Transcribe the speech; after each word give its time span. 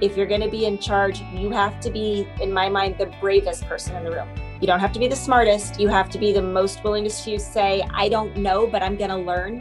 if 0.00 0.16
you're 0.16 0.26
going 0.26 0.40
to 0.40 0.48
be 0.48 0.64
in 0.64 0.78
charge, 0.78 1.22
you 1.34 1.50
have 1.50 1.80
to 1.80 1.90
be, 1.90 2.28
in 2.40 2.52
my 2.52 2.68
mind, 2.68 2.96
the 2.98 3.06
bravest 3.20 3.64
person 3.66 3.96
in 3.96 4.04
the 4.04 4.12
room. 4.12 4.28
You 4.60 4.66
don't 4.68 4.78
have 4.78 4.92
to 4.92 5.00
be 5.00 5.08
the 5.08 5.16
smartest. 5.16 5.80
You 5.80 5.88
have 5.88 6.08
to 6.10 6.18
be 6.18 6.32
the 6.32 6.42
most 6.42 6.84
willing 6.84 7.02
to 7.02 7.10
say, 7.10 7.82
I 7.92 8.08
don't 8.08 8.36
know, 8.36 8.66
but 8.66 8.80
I'm 8.80 8.96
going 8.96 9.10
to 9.10 9.16
learn. 9.16 9.60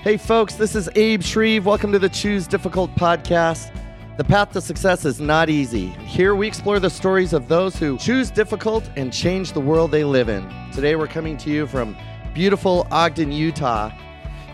Hey, 0.00 0.16
folks, 0.16 0.54
this 0.54 0.74
is 0.74 0.88
Abe 0.94 1.22
Shreve. 1.22 1.66
Welcome 1.66 1.92
to 1.92 1.98
the 1.98 2.08
Choose 2.08 2.46
Difficult 2.46 2.94
podcast. 2.94 3.76
The 4.16 4.24
path 4.24 4.52
to 4.52 4.62
success 4.62 5.04
is 5.04 5.20
not 5.20 5.50
easy. 5.50 5.88
Here 5.88 6.34
we 6.34 6.46
explore 6.46 6.80
the 6.80 6.88
stories 6.88 7.34
of 7.34 7.46
those 7.46 7.76
who 7.76 7.98
choose 7.98 8.30
difficult 8.30 8.88
and 8.96 9.12
change 9.12 9.52
the 9.52 9.60
world 9.60 9.90
they 9.90 10.04
live 10.04 10.30
in. 10.30 10.48
Today 10.72 10.96
we're 10.96 11.06
coming 11.06 11.36
to 11.38 11.50
you 11.50 11.66
from 11.66 11.94
beautiful 12.32 12.86
Ogden, 12.90 13.32
Utah. 13.32 13.90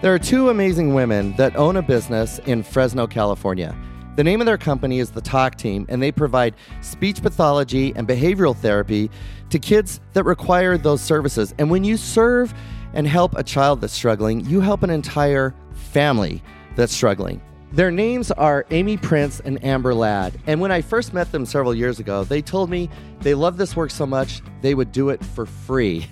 There 0.01 0.13
are 0.13 0.19
two 0.19 0.49
amazing 0.51 0.95
women 0.95 1.37
that 1.37 1.55
own 1.55 1.77
a 1.77 1.83
business 1.83 2.41
in 2.41 2.65
Fresno, 2.65 3.07
California. 3.07 3.77
The 4.15 4.25
name 4.25 4.43
of 4.43 4.47
their 4.47 4.59
company 4.59 4.99
is 4.99 5.11
the 5.11 5.23
Talk 5.23 5.57
Team, 5.57 5.87
and 5.89 6.03
they 6.03 6.13
provide 6.13 6.55
speech 6.83 7.23
pathology 7.23 7.95
and 7.97 8.07
behavioral 8.07 8.55
therapy 8.55 9.11
to 9.49 9.59
kids 9.59 10.01
that 10.13 10.25
require 10.25 10.77
those 10.77 11.01
services. 11.01 11.55
And 11.59 11.71
when 11.71 11.83
you 11.83 11.97
serve 11.97 12.53
and 12.93 13.07
help 13.07 13.35
a 13.39 13.43
child 13.43 13.81
that's 13.81 13.95
struggling, 13.95 14.45
you 14.45 14.61
help 14.61 14.83
an 14.83 14.91
entire 14.91 15.55
family 15.73 16.43
that's 16.77 16.93
struggling. 16.93 17.41
Their 17.73 17.91
names 17.91 18.31
are 18.31 18.67
Amy 18.71 18.99
Prince 18.99 19.41
and 19.41 19.65
Amber 19.65 19.95
Ladd. 19.95 20.39
And 20.47 20.61
when 20.61 20.71
I 20.71 20.83
first 20.83 21.15
met 21.15 21.33
them 21.33 21.47
several 21.47 21.75
years 21.75 21.99
ago, 21.99 22.23
they 22.23 22.43
told 22.43 22.69
me 22.69 22.91
they 23.21 23.33
love 23.33 23.57
this 23.57 23.75
work 23.75 23.91
so 23.91 24.05
much 24.05 24.43
they 24.61 24.75
would 24.75 24.93
do 24.93 25.09
it 25.09 25.25
for 25.25 25.47
free. 25.47 26.07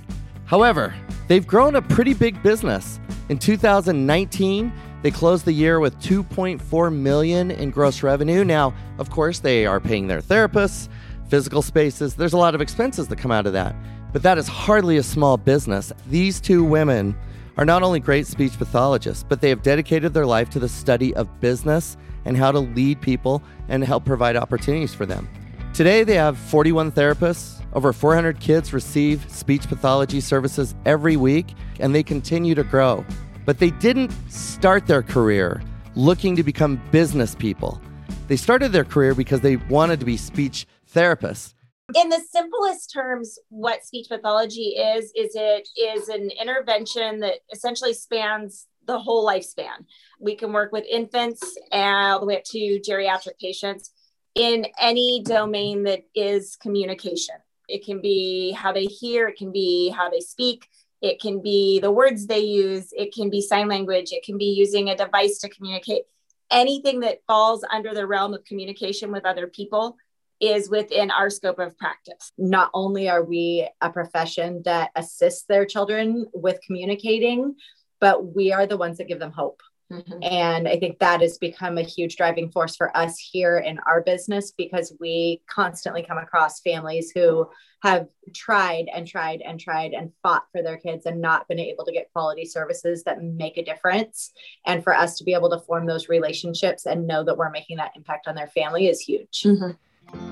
However, 0.46 0.94
they've 1.28 1.46
grown 1.46 1.77
a 1.77 1.82
pretty 1.82 2.14
big 2.14 2.42
business. 2.42 2.98
In 3.28 3.38
2019, 3.38 4.72
they 5.02 5.10
closed 5.10 5.45
the 5.45 5.52
year 5.52 5.80
with 5.80 5.98
2.4 6.00 6.95
million 6.95 7.50
in 7.50 7.70
gross 7.70 8.02
revenue. 8.02 8.44
Now, 8.44 8.75
of 8.98 9.11
course, 9.11 9.38
they 9.38 9.66
are 9.66 9.80
paying 9.80 10.06
their 10.06 10.20
therapists, 10.20 10.88
physical 11.28 11.62
spaces. 11.62 12.14
There's 12.14 12.34
a 12.34 12.38
lot 12.38 12.55
of 12.55 12.61
expenses 12.61 13.08
that 13.08 13.16
come 13.16 13.30
out 13.30 13.47
of 13.47 13.52
that. 13.55 13.75
But 14.12 14.22
that 14.25 14.38
is 14.38 14.48
hardly 14.48 14.97
a 14.97 15.02
small 15.02 15.36
business. 15.36 15.92
These 16.08 16.41
two 16.41 16.64
women 16.64 17.16
are 17.56 17.64
not 17.64 17.83
only 17.83 18.00
great 18.00 18.27
speech 18.27 18.58
pathologists, 18.58 19.25
but 19.28 19.41
they 19.41 19.48
have 19.48 19.62
dedicated 19.62 20.12
their 20.12 20.27
life 20.27 20.50
to 20.50 20.58
the 20.58 20.69
study 20.69 21.14
of 21.14 21.41
business 21.41 21.97
and 22.25 22.36
how 22.36 22.53
to 22.53 22.58
lead 22.58 23.00
people 23.00 23.42
and 23.69 23.84
help 23.84 24.05
provide 24.05 24.36
opportunities 24.36 24.94
for 24.94 25.06
them. 25.06 25.28
Today, 25.72 26.03
they 26.05 26.14
have 26.14 26.36
41 26.36 26.92
therapists. 26.92 27.62
Over 27.72 27.92
400 27.92 28.41
kids 28.41 28.72
receive 28.72 29.25
speech 29.30 29.69
pathology 29.69 30.20
services 30.20 30.75
every 30.84 31.16
week, 31.16 31.55
and 31.78 31.94
they 31.94 32.03
continue 32.03 32.55
to 32.56 32.64
grow. 32.64 33.05
But 33.44 33.58
they 33.58 33.70
didn't 33.70 34.12
start 34.30 34.86
their 34.86 35.02
career 35.02 35.62
looking 35.94 36.36
to 36.36 36.42
become 36.42 36.80
business 36.91 37.34
people. 37.34 37.80
They 38.28 38.36
started 38.36 38.72
their 38.72 38.84
career 38.84 39.14
because 39.14 39.41
they 39.41 39.56
wanted 39.56 40.00
to 40.00 40.06
be 40.06 40.16
speech 40.16 40.66
therapists. 40.94 41.55
In 41.94 42.08
the 42.08 42.20
simplest 42.30 42.92
terms 42.92 43.38
what 43.48 43.84
speech 43.84 44.08
pathology 44.08 44.77
is 44.77 45.06
is 45.16 45.32
it 45.34 45.69
is 45.77 46.08
an 46.08 46.30
intervention 46.41 47.19
that 47.20 47.41
essentially 47.52 47.94
spans 47.94 48.69
the 48.86 48.98
whole 48.98 49.27
lifespan. 49.27 49.84
We 50.20 50.36
can 50.36 50.52
work 50.52 50.72
with 50.72 50.84
infants 50.88 51.42
all 51.72 52.20
the 52.20 52.27
way 52.27 52.36
up 52.36 52.44
to 52.44 52.80
geriatric 52.88 53.38
patients 53.41 53.91
in 54.34 54.66
any 54.80 55.22
domain 55.25 55.82
that 55.84 56.02
is 56.14 56.56
communication. 56.56 57.36
It 57.69 57.84
can 57.84 58.00
be 58.00 58.52
how 58.52 58.72
they 58.72 58.84
hear 58.84 59.28
it 59.28 59.36
can 59.36 59.52
be 59.52 59.91
how 59.91 60.10
they 60.10 60.20
speak 60.20 60.69
it 61.03 61.20
can 61.20 61.41
be 61.41 61.81
the 61.81 61.91
words 61.91 62.27
they 62.27 62.41
use 62.41 62.93
it 62.93 63.12
can 63.15 63.31
be 63.31 63.41
sign 63.41 63.69
language 63.69 64.12
it 64.12 64.25
can 64.25 64.37
be 64.39 64.47
using 64.47 64.89
a 64.89 64.97
device 64.97 65.39
to 65.39 65.48
communicate 65.48 66.03
anything 66.51 67.01
that 67.01 67.23
falls 67.27 67.65
under 67.73 67.95
the 67.95 68.06
realm 68.06 68.34
of 68.34 68.45
communication 68.45 69.12
with 69.12 69.25
other 69.25 69.47
people 69.47 69.97
is 70.41 70.71
within 70.71 71.11
our 71.11 71.28
scope 71.28 71.59
of 71.59 71.77
practice. 71.77 72.33
Not 72.39 72.71
only 72.72 73.09
are 73.09 73.22
we 73.22 73.69
a 73.81 73.91
profession 73.91 74.62
that 74.65 74.91
assists 74.97 75.44
their 75.44 75.66
children 75.66 76.27
with 76.33 76.59
communicating, 76.66 77.56
but 78.00 78.34
we 78.34 78.53
are 78.53 78.66
the 78.66 78.78
ones 78.78 78.99
that 78.99 79.09
give 79.09 79.19
them 79.19 79.33
hope. 79.33 79.60
Mm-hmm. 79.91 80.23
And 80.23 80.69
I 80.69 80.78
think 80.78 80.99
that 80.99 81.21
has 81.21 81.39
become 81.39 81.78
a 81.78 81.83
huge 81.83 82.17
driving 82.17 82.51
force 82.51 82.77
for 82.77 82.97
us 82.97 83.19
here 83.19 83.59
in 83.59 83.78
our 83.87 84.01
business 84.03 84.53
because 84.56 84.93
we 85.01 85.43
constantly 85.49 86.03
come 86.03 86.19
across 86.19 86.61
families 86.61 87.11
who 87.11 87.49
have 87.83 88.06
tried 88.34 88.87
and 88.95 89.06
tried 89.06 89.41
and 89.41 89.59
tried 89.59 89.93
and 89.93 90.12
fought 90.23 90.45
for 90.53 90.62
their 90.62 90.77
kids 90.77 91.06
and 91.06 91.21
not 91.21 91.49
been 91.49 91.59
able 91.59 91.84
to 91.84 91.93
get 91.93 92.12
quality 92.12 92.45
services 92.45 93.03
that 93.05 93.23
make 93.23 93.56
a 93.56 93.65
difference. 93.65 94.33
And 94.67 94.84
for 94.84 94.95
us 94.95 95.17
to 95.19 95.25
be 95.25 95.34
able 95.34 95.51
to 95.51 95.61
form 95.61 95.87
those 95.87 96.09
relationships 96.09 96.87
and 96.87 97.07
know 97.07 97.25
that 97.25 97.37
we're 97.37 97.51
making 97.51 97.78
that 97.78 97.93
impact 97.97 98.28
on 98.28 98.34
their 98.34 98.49
family 98.49 98.87
is 98.87 99.01
huge. 99.01 99.43
Mm-hmm. 99.45 99.71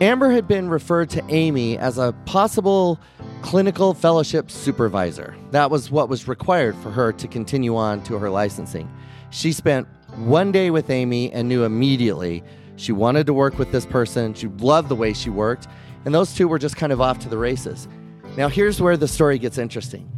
Amber 0.01 0.31
had 0.31 0.47
been 0.47 0.69
referred 0.69 1.09
to 1.11 1.25
Amy 1.29 1.79
as 1.79 1.99
a 1.99 2.13
possible 2.27 2.99
clinical 3.43 3.95
fellowship 3.95 4.51
supervisor. 4.51 5.37
That 5.53 5.71
was 5.71 5.91
what 5.91 6.09
was 6.09 6.29
required 6.29 6.77
for 6.77 6.91
her 6.91 7.13
to 7.13 7.29
continue 7.29 7.77
on 7.77 8.03
to 8.05 8.19
her 8.19 8.29
licensing. 8.29 8.91
She 9.31 9.53
spent 9.53 9.87
one 10.17 10.53
day 10.53 10.71
with 10.71 10.91
Amy 10.91 11.33
and 11.33 11.49
knew 11.49 11.65
immediately 11.65 12.43
she 12.77 12.93
wanted 12.93 13.27
to 13.27 13.35
work 13.35 13.59
with 13.59 13.73
this 13.73 13.85
person. 13.85 14.35
She 14.35 14.47
loved 14.47 14.89
the 14.89 14.95
way 14.95 15.13
she 15.13 15.31
worked, 15.31 15.67
and 16.05 16.15
those 16.15 16.35
two 16.35 16.49
were 16.49 16.59
just 16.59 16.77
kind 16.77 16.93
of 16.93 17.01
off 17.01 17.19
to 17.21 17.29
the 17.29 17.39
races. 17.39 17.89
Now, 18.37 18.49
here's 18.49 18.81
where 18.81 18.97
the 18.97 19.09
story 19.09 19.39
gets 19.39 19.59
interesting. 19.59 20.11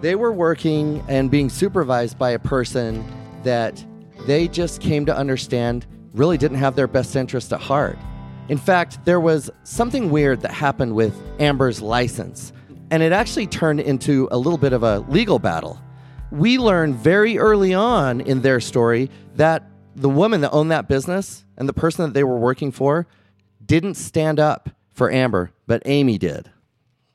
They 0.00 0.14
were 0.16 0.32
working 0.32 1.02
and 1.08 1.30
being 1.30 1.48
supervised 1.48 2.18
by 2.18 2.30
a 2.30 2.38
person 2.38 3.04
that 3.44 3.84
they 4.26 4.48
just 4.48 4.80
came 4.80 5.06
to 5.06 5.16
understand 5.16 5.86
really 6.12 6.36
didn't 6.36 6.58
have 6.58 6.74
their 6.76 6.88
best 6.88 7.14
interest 7.14 7.52
at 7.52 7.60
heart. 7.60 7.98
In 8.48 8.58
fact, 8.58 9.04
there 9.04 9.20
was 9.20 9.50
something 9.64 10.10
weird 10.10 10.40
that 10.42 10.50
happened 10.50 10.94
with 10.94 11.14
Amber's 11.38 11.80
license, 11.80 12.52
and 12.90 13.02
it 13.02 13.12
actually 13.12 13.46
turned 13.46 13.80
into 13.80 14.28
a 14.30 14.38
little 14.38 14.58
bit 14.58 14.72
of 14.72 14.82
a 14.82 15.00
legal 15.08 15.38
battle. 15.38 15.80
We 16.30 16.58
learned 16.58 16.96
very 16.96 17.38
early 17.38 17.72
on 17.72 18.20
in 18.20 18.42
their 18.42 18.60
story 18.60 19.10
that 19.36 19.62
the 19.94 20.08
woman 20.08 20.40
that 20.40 20.50
owned 20.50 20.70
that 20.72 20.88
business 20.88 21.44
and 21.56 21.68
the 21.68 21.72
person 21.72 22.04
that 22.04 22.14
they 22.14 22.24
were 22.24 22.38
working 22.38 22.72
for 22.72 23.06
didn't 23.64 23.94
stand 23.94 24.40
up 24.40 24.68
for 24.92 25.10
Amber, 25.10 25.52
but 25.66 25.82
Amy 25.84 26.18
did. 26.18 26.50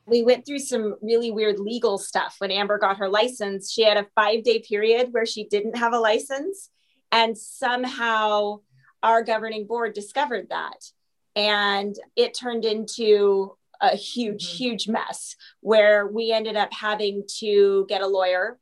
We 0.05 0.23
went 0.23 0.45
through 0.45 0.59
some 0.59 0.95
really 1.01 1.31
weird 1.31 1.59
legal 1.59 1.97
stuff. 1.97 2.35
When 2.39 2.51
Amber 2.51 2.77
got 2.77 2.97
her 2.97 3.09
license, 3.09 3.71
she 3.71 3.83
had 3.83 3.97
a 3.97 4.07
five 4.15 4.43
day 4.43 4.59
period 4.59 5.09
where 5.11 5.25
she 5.25 5.43
didn't 5.45 5.77
have 5.77 5.93
a 5.93 5.99
license. 5.99 6.69
And 7.11 7.37
somehow 7.37 8.61
our 9.03 9.23
governing 9.23 9.67
board 9.67 9.93
discovered 9.93 10.47
that 10.49 10.91
and 11.35 11.95
it 12.15 12.33
turned 12.33 12.65
into 12.65 13.57
a 13.79 13.95
huge 13.95 14.45
mm-hmm. 14.45 14.57
huge 14.57 14.87
mess 14.87 15.35
where 15.61 16.07
we 16.07 16.31
ended 16.31 16.55
up 16.55 16.71
having 16.73 17.23
to 17.39 17.85
get 17.89 18.01
a 18.01 18.07
lawyer 18.07 18.59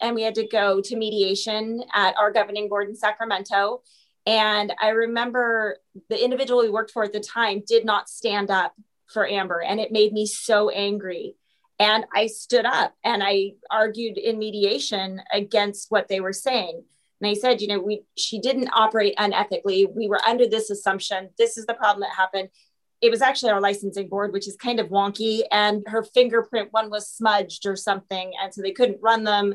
and 0.00 0.14
we 0.14 0.22
had 0.22 0.34
to 0.34 0.46
go 0.46 0.80
to 0.80 0.96
mediation 0.96 1.82
at 1.94 2.16
our 2.16 2.32
governing 2.32 2.68
board 2.68 2.88
in 2.88 2.96
sacramento 2.96 3.82
and 4.26 4.72
i 4.80 4.88
remember 4.88 5.78
the 6.08 6.22
individual 6.22 6.62
we 6.62 6.70
worked 6.70 6.90
for 6.90 7.04
at 7.04 7.12
the 7.12 7.20
time 7.20 7.62
did 7.66 7.84
not 7.84 8.08
stand 8.08 8.50
up 8.50 8.74
for 9.06 9.26
amber 9.26 9.60
and 9.60 9.80
it 9.80 9.92
made 9.92 10.12
me 10.12 10.26
so 10.26 10.68
angry 10.70 11.34
and 11.78 12.04
i 12.14 12.26
stood 12.26 12.64
up 12.64 12.94
and 13.04 13.22
i 13.22 13.52
argued 13.70 14.18
in 14.18 14.38
mediation 14.38 15.20
against 15.32 15.90
what 15.90 16.08
they 16.08 16.20
were 16.20 16.32
saying 16.32 16.82
and 17.20 17.30
I 17.30 17.34
said, 17.34 17.60
you 17.60 17.68
know, 17.68 17.80
we 17.80 18.04
she 18.16 18.40
didn't 18.40 18.70
operate 18.72 19.16
unethically. 19.16 19.92
We 19.92 20.08
were 20.08 20.20
under 20.26 20.46
this 20.46 20.70
assumption. 20.70 21.30
This 21.36 21.58
is 21.58 21.66
the 21.66 21.74
problem 21.74 22.00
that 22.00 22.14
happened. 22.16 22.48
It 23.00 23.10
was 23.10 23.22
actually 23.22 23.52
our 23.52 23.60
licensing 23.60 24.08
board, 24.08 24.32
which 24.32 24.48
is 24.48 24.56
kind 24.56 24.80
of 24.80 24.88
wonky, 24.88 25.42
and 25.50 25.84
her 25.86 26.02
fingerprint 26.02 26.72
one 26.72 26.90
was 26.90 27.08
smudged 27.08 27.66
or 27.66 27.76
something, 27.76 28.32
and 28.40 28.52
so 28.52 28.62
they 28.62 28.72
couldn't 28.72 29.02
run 29.02 29.24
them. 29.24 29.54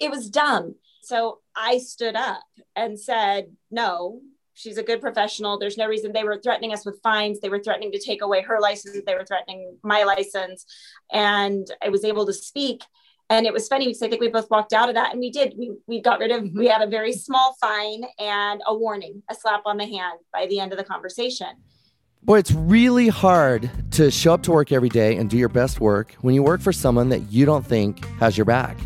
It 0.00 0.10
was 0.10 0.30
dumb. 0.30 0.74
So 1.02 1.40
I 1.56 1.78
stood 1.78 2.16
up 2.16 2.44
and 2.76 2.98
said, 2.98 3.46
no, 3.70 4.20
she's 4.54 4.78
a 4.78 4.82
good 4.82 5.00
professional. 5.00 5.58
There's 5.58 5.78
no 5.78 5.86
reason 5.86 6.12
they 6.12 6.24
were 6.24 6.40
threatening 6.42 6.72
us 6.72 6.84
with 6.84 7.00
fines. 7.02 7.40
They 7.40 7.48
were 7.48 7.60
threatening 7.60 7.92
to 7.92 7.98
take 7.98 8.22
away 8.22 8.42
her 8.42 8.60
license. 8.60 8.98
They 9.06 9.14
were 9.14 9.24
threatening 9.24 9.76
my 9.82 10.04
license. 10.04 10.66
And 11.12 11.66
I 11.82 11.88
was 11.88 12.04
able 12.04 12.26
to 12.26 12.32
speak 12.32 12.82
and 13.30 13.46
it 13.46 13.52
was 13.52 13.68
funny 13.68 13.86
because 13.86 14.02
I 14.02 14.08
think 14.08 14.22
we 14.22 14.28
both 14.28 14.48
walked 14.50 14.72
out 14.72 14.88
of 14.88 14.94
that 14.94 15.12
and 15.12 15.20
we 15.20 15.30
did. 15.30 15.54
We, 15.58 15.72
we 15.86 16.00
got 16.00 16.18
rid 16.18 16.30
of, 16.30 16.48
we 16.54 16.66
had 16.66 16.80
a 16.80 16.86
very 16.86 17.12
small 17.12 17.56
fine 17.60 18.04
and 18.18 18.62
a 18.66 18.74
warning, 18.74 19.22
a 19.30 19.34
slap 19.34 19.62
on 19.66 19.76
the 19.76 19.84
hand 19.84 20.20
by 20.32 20.46
the 20.46 20.60
end 20.60 20.72
of 20.72 20.78
the 20.78 20.84
conversation. 20.84 21.48
Boy, 22.22 22.38
it's 22.38 22.52
really 22.52 23.08
hard 23.08 23.70
to 23.92 24.10
show 24.10 24.34
up 24.34 24.42
to 24.44 24.52
work 24.52 24.72
every 24.72 24.88
day 24.88 25.16
and 25.16 25.28
do 25.28 25.36
your 25.36 25.50
best 25.50 25.80
work 25.80 26.16
when 26.22 26.34
you 26.34 26.42
work 26.42 26.60
for 26.60 26.72
someone 26.72 27.10
that 27.10 27.30
you 27.30 27.44
don't 27.44 27.66
think 27.66 28.04
has 28.18 28.36
your 28.36 28.46
back. 28.46 28.78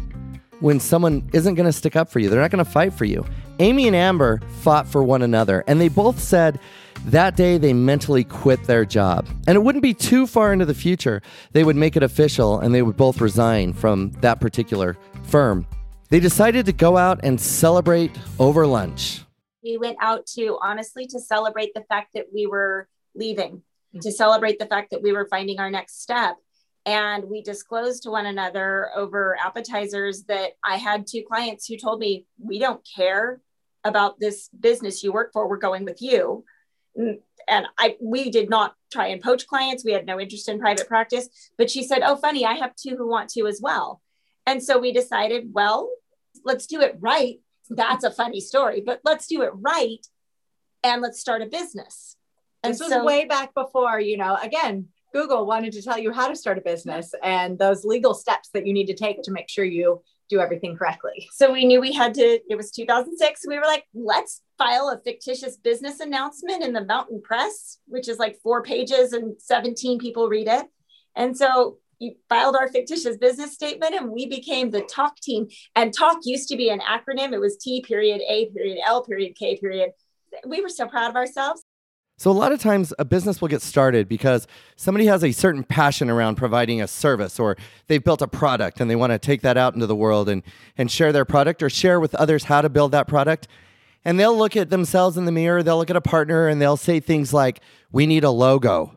When 0.63 0.79
someone 0.79 1.29
isn't 1.33 1.57
going 1.57 1.67
to 1.67 1.73
stick 1.73 1.97
up 1.97 2.09
for 2.09 2.21
you, 2.21 2.29
they're 2.29 2.41
not 2.41 2.53
going 2.53 2.65
to 2.65 2.71
fight 2.71 2.93
for 2.93 3.05
you. 3.05 3.27
Amy 3.59 3.89
and 3.89 3.97
Amber 3.97 4.41
fought 4.61 4.87
for 4.87 5.03
one 5.03 5.23
another, 5.23 5.65
and 5.67 5.81
they 5.81 5.89
both 5.89 6.21
said 6.21 6.61
that 7.07 7.35
day, 7.35 7.59
they 7.59 7.73
mentally 7.73 8.23
quit 8.23 8.63
their 8.63 8.85
job. 8.85 9.27
And 9.49 9.57
it 9.57 9.59
wouldn't 9.59 9.83
be 9.83 9.93
too 9.93 10.25
far 10.25 10.53
into 10.53 10.65
the 10.65 10.73
future, 10.73 11.21
they 11.51 11.65
would 11.65 11.75
make 11.75 11.97
it 11.97 12.05
official 12.05 12.61
and 12.61 12.73
they 12.73 12.83
would 12.83 12.97
both 12.97 13.21
resign 13.21 13.73
from 13.73 14.13
that 14.21 14.41
particular 14.41 14.97
firm. 15.25 15.67
They 16.11 16.21
decided 16.21 16.65
to 16.67 16.73
go 16.73 16.97
out 16.97 17.19
and 17.25 17.41
celebrate 17.41 18.17
over 18.39 18.65
lunch. 18.65 19.23
We 19.65 19.79
went 19.79 19.97
out 20.01 20.27
to 20.37 20.61
honestly 20.63 21.09
to 21.09 21.19
celebrate 21.19 21.75
the 21.75 21.83
fact 21.89 22.13
that 22.15 22.27
we 22.33 22.47
were 22.47 22.87
leaving, 23.17 23.63
to 24.01 24.13
celebrate 24.13 24.61
the 24.61 24.67
fact 24.67 24.93
that 24.93 25.03
we 25.03 25.11
were 25.11 25.27
finding 25.27 25.59
our 25.59 25.73
next 25.73 26.03
step. 26.03 26.37
And 26.85 27.25
we 27.25 27.43
disclosed 27.43 28.03
to 28.03 28.11
one 28.11 28.27
another 28.27 28.91
over 28.97 29.37
appetizers 29.43 30.25
that 30.25 30.53
I 30.65 30.77
had 30.77 31.07
two 31.07 31.23
clients 31.27 31.67
who 31.67 31.77
told 31.77 32.01
me, 32.01 32.27
We 32.39 32.59
don't 32.59 32.87
care 32.97 33.41
about 33.85 34.19
this 34.19 34.49
business 34.49 35.03
you 35.03 35.13
work 35.13 35.33
for. 35.33 35.49
We're 35.49 35.57
going 35.59 35.85
with 35.85 36.03
you. 36.03 36.45
Mm, 36.99 37.21
and 37.49 37.67
I 37.79 37.97
we 38.01 38.31
did 38.31 38.51
not 38.51 38.75
try 38.93 39.09
and 39.09 39.23
poach 39.23 39.47
clients. 39.47 39.85
We 39.85 39.93
had 39.93 40.07
no 40.07 40.21
interest 40.21 40.49
in 40.49 40.61
private 40.61 40.89
practice. 40.89 41.29
But 41.57 41.71
she 41.71 41.83
said, 41.85 42.03
Oh, 42.03 42.17
funny, 42.17 42.45
I 42.45 42.55
have 42.55 42.75
two 42.75 42.97
who 42.97 43.09
want 43.09 43.31
to 43.31 43.47
as 43.47 43.61
well. 43.63 44.01
And 44.47 44.63
so 44.63 44.79
we 44.79 44.93
decided, 44.93 45.51
well, 45.53 45.91
let's 46.45 46.67
do 46.67 46.81
it 46.81 46.97
right. 46.99 47.41
That's 47.71 48.05
a 48.05 48.11
funny 48.11 48.41
story, 48.41 48.83
but 48.85 49.01
let's 49.05 49.27
do 49.27 49.43
it 49.43 49.53
right 49.55 50.05
and 50.83 51.01
let's 51.01 51.21
start 51.21 51.43
a 51.43 51.47
business. 51.47 52.17
And 52.63 52.73
this 52.73 52.81
was 52.81 52.91
so, 52.91 53.05
way 53.05 53.25
back 53.25 53.55
before, 53.55 54.01
you 54.01 54.17
know, 54.17 54.37
again, 54.41 54.89
Google 55.13 55.47
wanted 55.47 55.73
to 55.73 55.83
tell 55.83 55.99
you 55.99 56.13
how 56.13 56.29
to 56.29 56.37
start 56.37 56.59
a 56.59 56.63
business 56.63 57.15
and 57.23 57.59
those 57.59 57.85
legal 57.85 58.15
steps 58.15 58.49
that 58.55 58.67
you 58.67 58.73
need 58.73 58.87
to 58.87 58.95
take 58.95 59.23
to 59.23 59.31
make 59.31 59.49
sure 59.49 59.65
you 59.65 60.03
do 60.29 60.41
everything 60.41 60.77
correctly. 60.77 61.29
So 61.33 61.53
we 61.53 61.67
knew 61.67 61.81
we 61.81 61.93
had 61.93 62.15
to, 62.15 62.41
it 62.49 62.57
was 62.57 62.71
2006. 62.71 63.45
We 63.47 63.59
were 63.59 63.67
like, 63.67 63.85
let's 63.93 64.41
file 64.57 64.89
a 64.89 65.01
fictitious 65.05 65.59
business 65.59 66.01
announcement 66.01 66.63
in 66.65 66.73
the 66.73 66.85
Mountain 66.85 67.21
Press, 67.23 67.79
which 67.87 68.09
is 68.09 68.19
like 68.19 68.41
four 68.43 68.63
pages 68.63 69.13
and 69.13 69.35
17 69.41 69.99
people 69.99 70.29
read 70.29 70.49
it. 70.49 70.67
And 71.15 71.37
so 71.37 71.79
you 71.99 72.15
filed 72.29 72.57
our 72.57 72.69
fictitious 72.69 73.19
business 73.19 73.53
statement 73.53 73.95
and 73.95 74.11
we 74.11 74.27
became 74.27 74.71
the 74.71 74.83
talk 74.83 75.17
team. 75.17 75.49
And 75.77 75.93
talk 75.93 76.19
used 76.25 76.49
to 76.49 76.57
be 76.57 76.71
an 76.71 76.81
acronym. 76.81 77.33
It 77.33 77.41
was 77.41 77.59
T 77.59 77.83
period, 77.87 78.23
A 78.27 78.49
period, 78.51 78.79
L 78.87 79.05
period, 79.05 79.37
K 79.39 79.59
period. 79.59 79.91
We 80.47 80.63
were 80.63 80.71
so 80.71 80.89
proud 80.89 81.11
of 81.11 81.17
ourselves. 81.17 81.63
So, 82.23 82.31
a 82.31 82.33
lot 82.33 82.53
of 82.53 82.61
times 82.61 82.95
a 83.01 83.05
business 83.05 83.41
will 83.41 83.49
get 83.49 83.63
started 83.63 84.09
because 84.09 84.47
somebody 84.77 85.07
has 85.07 85.25
a 85.25 85.33
certain 85.33 85.65
passion 85.65 86.09
around 86.09 86.37
providing 86.37 86.81
a 86.81 86.87
service 86.87 87.41
or 87.41 87.57
they've 87.89 88.05
built 88.05 88.23
a 88.23 88.29
product 88.29 88.81
and 88.81 88.89
they 88.89 88.95
want 88.95 89.11
to 89.11 89.19
take 89.19 89.43
that 89.43 89.57
out 89.57 89.75
into 89.75 89.89
the 89.89 89.97
world 89.97 90.29
and, 90.29 90.45
and 90.79 90.89
share 90.89 91.11
their 91.11 91.25
product 91.25 91.65
or 91.65 91.69
share 91.69 91.99
with 91.99 92.15
others 92.15 92.45
how 92.45 92.63
to 92.63 92.69
build 92.69 92.93
that 92.93 93.09
product. 93.09 93.49
And 94.05 94.21
they'll 94.21 94.39
look 94.39 94.57
at 94.57 94.71
themselves 94.71 95.17
in 95.17 95.25
the 95.25 95.33
mirror, 95.33 95.65
they'll 95.65 95.79
look 95.79 95.91
at 95.91 95.97
a 95.97 96.01
partner 96.01 96.47
and 96.47 96.63
they'll 96.63 96.77
say 96.77 97.01
things 97.01 97.33
like, 97.33 97.59
We 97.91 98.07
need 98.07 98.23
a 98.23 98.31
logo. 98.31 98.95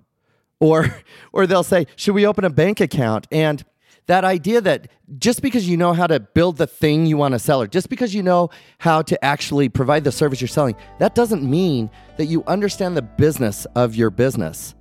Or, 0.60 0.96
or 1.34 1.48
they'll 1.48 1.64
say, 1.64 1.88
Should 1.96 2.14
we 2.14 2.28
open 2.28 2.46
a 2.46 2.52
bank 2.52 2.80
account? 2.80 3.26
And 3.32 3.66
that 4.08 4.24
idea 4.24 4.62
that 4.62 4.90
just 5.18 5.42
because 5.42 5.68
you 5.68 5.78
know 5.78 5.94
how 5.94 6.08
to 6.08 6.20
build 6.20 6.58
the 6.58 6.68
thing 6.68 7.06
you 7.06 7.18
want 7.18 7.34
to 7.34 7.40
sell 7.40 7.62
or 7.62 7.68
just 7.68 7.90
because 7.90 8.14
you 8.14 8.22
know 8.22 8.50
how 8.78 9.02
to 9.02 9.24
actually 9.26 9.70
provide 9.70 10.04
the 10.04 10.12
service 10.12 10.42
you're 10.42 10.48
selling, 10.48 10.76
that 11.00 11.16
doesn't 11.16 11.44
mean 11.44 11.90
that 12.18 12.26
you 12.26 12.44
understand 12.46 12.96
the 12.96 13.02
business 13.02 13.66
of 13.76 13.96
your 13.96 14.10
business. 14.10 14.76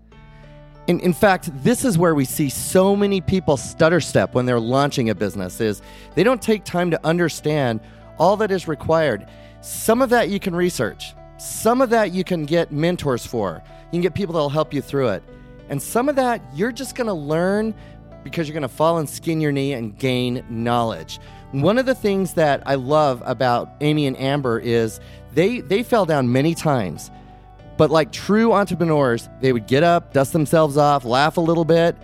In, 0.87 1.01
in 1.01 1.15
fact, 1.15 1.51
this 1.65 1.85
is 1.85 1.97
where 1.97 2.15
we 2.15 2.27
see 2.27 2.51
so 2.51 2.95
many 2.95 3.23
people 3.23 3.57
stutter 3.57 4.01
step 4.01 4.35
when 4.35 4.45
they're 4.45 4.61
launching 4.61 5.09
a 5.09 5.15
business 5.15 5.61
is 5.61 5.81
they 6.15 6.23
don't 6.23 6.43
take 6.43 6.65
time 6.65 6.91
to 6.91 7.07
understand 7.07 7.81
all 8.19 8.37
that 8.37 8.51
is 8.51 8.69
required. 8.69 9.27
Some 9.63 10.03
of 10.03 10.11
that 10.11 10.29
you 10.29 10.39
can 10.39 10.55
research. 10.55 11.15
Some 11.39 11.81
of 11.81 11.89
that 11.91 12.13
you 12.13 12.23
can 12.23 12.45
get 12.45 12.71
mentors 12.71 13.25
for. 13.25 13.63
You 13.87 13.93
can 13.93 14.01
get 14.03 14.15
people 14.15 14.35
that'll 14.35 14.51
help 14.51 14.75
you 14.75 14.83
through 14.83 15.09
it. 15.09 15.23
And 15.71 15.83
some 15.83 16.11
of 16.11 16.17
that 16.17 16.43
you're 16.55 16.73
just 16.73 16.95
going 16.95 17.07
to 17.07 17.15
learn 17.15 17.75
because 18.25 18.49
you're 18.49 18.55
going 18.55 18.63
to 18.63 18.69
fall 18.69 18.99
and 18.99 19.09
skin 19.09 19.41
your 19.41 19.53
knee 19.53 19.73
and 19.73 19.97
gain 19.99 20.45
knowledge. 20.49 21.21
One 21.53 21.79
of 21.79 21.87
the 21.87 21.95
things 21.95 22.35
that 22.35 22.63
I 22.67 22.75
love 22.75 23.23
about 23.25 23.71
Amy 23.81 24.07
and 24.07 24.19
Amber 24.19 24.59
is 24.59 24.99
they 25.35 25.61
they 25.61 25.83
fell 25.83 26.07
down 26.07 26.33
many 26.33 26.55
times. 26.55 27.11
But 27.77 27.91
like 27.91 28.11
true 28.11 28.53
entrepreneurs, 28.53 29.29
they 29.41 29.53
would 29.53 29.67
get 29.67 29.83
up, 29.83 30.13
dust 30.13 30.33
themselves 30.33 30.77
off, 30.77 31.05
laugh 31.05 31.37
a 31.37 31.41
little 31.41 31.65
bit, 31.65 31.97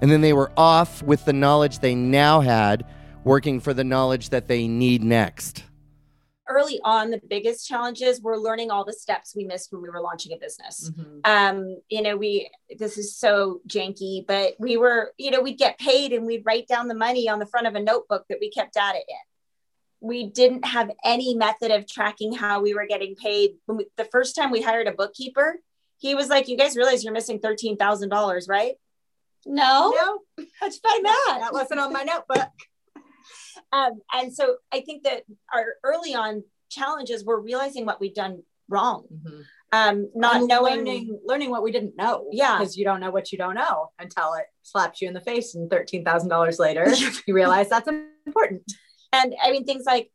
and 0.00 0.10
then 0.10 0.20
they 0.20 0.32
were 0.32 0.52
off 0.56 1.02
with 1.02 1.24
the 1.24 1.32
knowledge 1.32 1.78
they 1.78 1.94
now 1.94 2.40
had, 2.40 2.84
working 3.24 3.58
for 3.60 3.74
the 3.74 3.84
knowledge 3.84 4.30
that 4.30 4.48
they 4.48 4.68
need 4.68 5.02
next 5.02 5.64
early 6.48 6.80
on 6.84 7.10
the 7.10 7.20
biggest 7.28 7.66
challenges 7.66 8.20
were 8.20 8.38
learning 8.38 8.70
all 8.70 8.84
the 8.84 8.92
steps 8.92 9.34
we 9.34 9.44
missed 9.44 9.72
when 9.72 9.82
we 9.82 9.88
were 9.88 10.00
launching 10.00 10.32
a 10.32 10.36
business. 10.36 10.90
Mm-hmm. 10.90 11.20
um, 11.24 11.76
you 11.88 12.02
know 12.02 12.16
we 12.16 12.50
this 12.78 12.98
is 12.98 13.16
so 13.16 13.60
janky 13.68 14.26
but 14.26 14.54
we 14.58 14.76
were 14.76 15.12
you 15.16 15.30
know 15.30 15.40
we'd 15.40 15.58
get 15.58 15.78
paid 15.78 16.12
and 16.12 16.26
we'd 16.26 16.44
write 16.44 16.68
down 16.68 16.88
the 16.88 16.94
money 16.94 17.28
on 17.28 17.38
the 17.38 17.46
front 17.46 17.66
of 17.66 17.74
a 17.74 17.80
notebook 17.80 18.24
that 18.28 18.38
we 18.40 18.50
kept 18.50 18.74
data 18.74 18.98
in. 18.98 19.16
We 20.00 20.26
didn't 20.26 20.66
have 20.66 20.90
any 21.02 21.34
method 21.34 21.70
of 21.70 21.86
tracking 21.86 22.34
how 22.34 22.60
we 22.60 22.74
were 22.74 22.86
getting 22.86 23.14
paid. 23.14 23.52
We, 23.66 23.86
the 23.96 24.04
first 24.04 24.36
time 24.36 24.50
we 24.50 24.60
hired 24.60 24.86
a 24.86 24.92
bookkeeper 24.92 25.60
he 25.98 26.14
was 26.14 26.28
like 26.28 26.48
you 26.48 26.56
guys 26.56 26.76
realize 26.76 27.02
you're 27.02 27.12
missing 27.12 27.40
$13000 27.40 28.48
right? 28.48 28.74
No. 29.46 29.94
No. 29.94 30.46
How'd 30.60 30.72
you 30.72 30.78
find 30.82 31.04
that? 31.04 31.38
That 31.40 31.52
wasn't 31.52 31.80
on 31.80 31.92
my 31.92 32.02
notebook 32.02 32.50
um, 33.74 34.00
and 34.12 34.32
so 34.32 34.56
I 34.72 34.80
think 34.80 35.02
that 35.02 35.24
our 35.52 35.74
early 35.82 36.14
on 36.14 36.44
challenges 36.70 37.24
were 37.24 37.40
realizing 37.40 37.84
what 37.84 38.00
we'd 38.00 38.14
done 38.14 38.42
wrong. 38.68 39.04
Mm-hmm. 39.12 39.40
Um, 39.72 40.08
not 40.14 40.36
and 40.36 40.46
knowing 40.46 40.76
learning, 40.76 41.20
learning 41.24 41.50
what 41.50 41.64
we 41.64 41.72
didn't 41.72 41.96
know. 41.96 42.28
Yeah. 42.30 42.58
Because 42.58 42.76
you 42.76 42.84
don't 42.84 43.00
know 43.00 43.10
what 43.10 43.32
you 43.32 43.38
don't 43.38 43.56
know 43.56 43.90
until 43.98 44.34
it 44.34 44.44
slaps 44.62 45.02
you 45.02 45.08
in 45.08 45.14
the 45.14 45.20
face 45.20 45.56
and 45.56 45.68
$13,000 45.68 46.58
later, 46.60 46.86
you 47.26 47.34
realize 47.34 47.68
that's 47.68 47.88
important. 48.24 48.62
And 49.12 49.34
I 49.42 49.50
mean, 49.50 49.64
things 49.64 49.84
like 49.84 50.12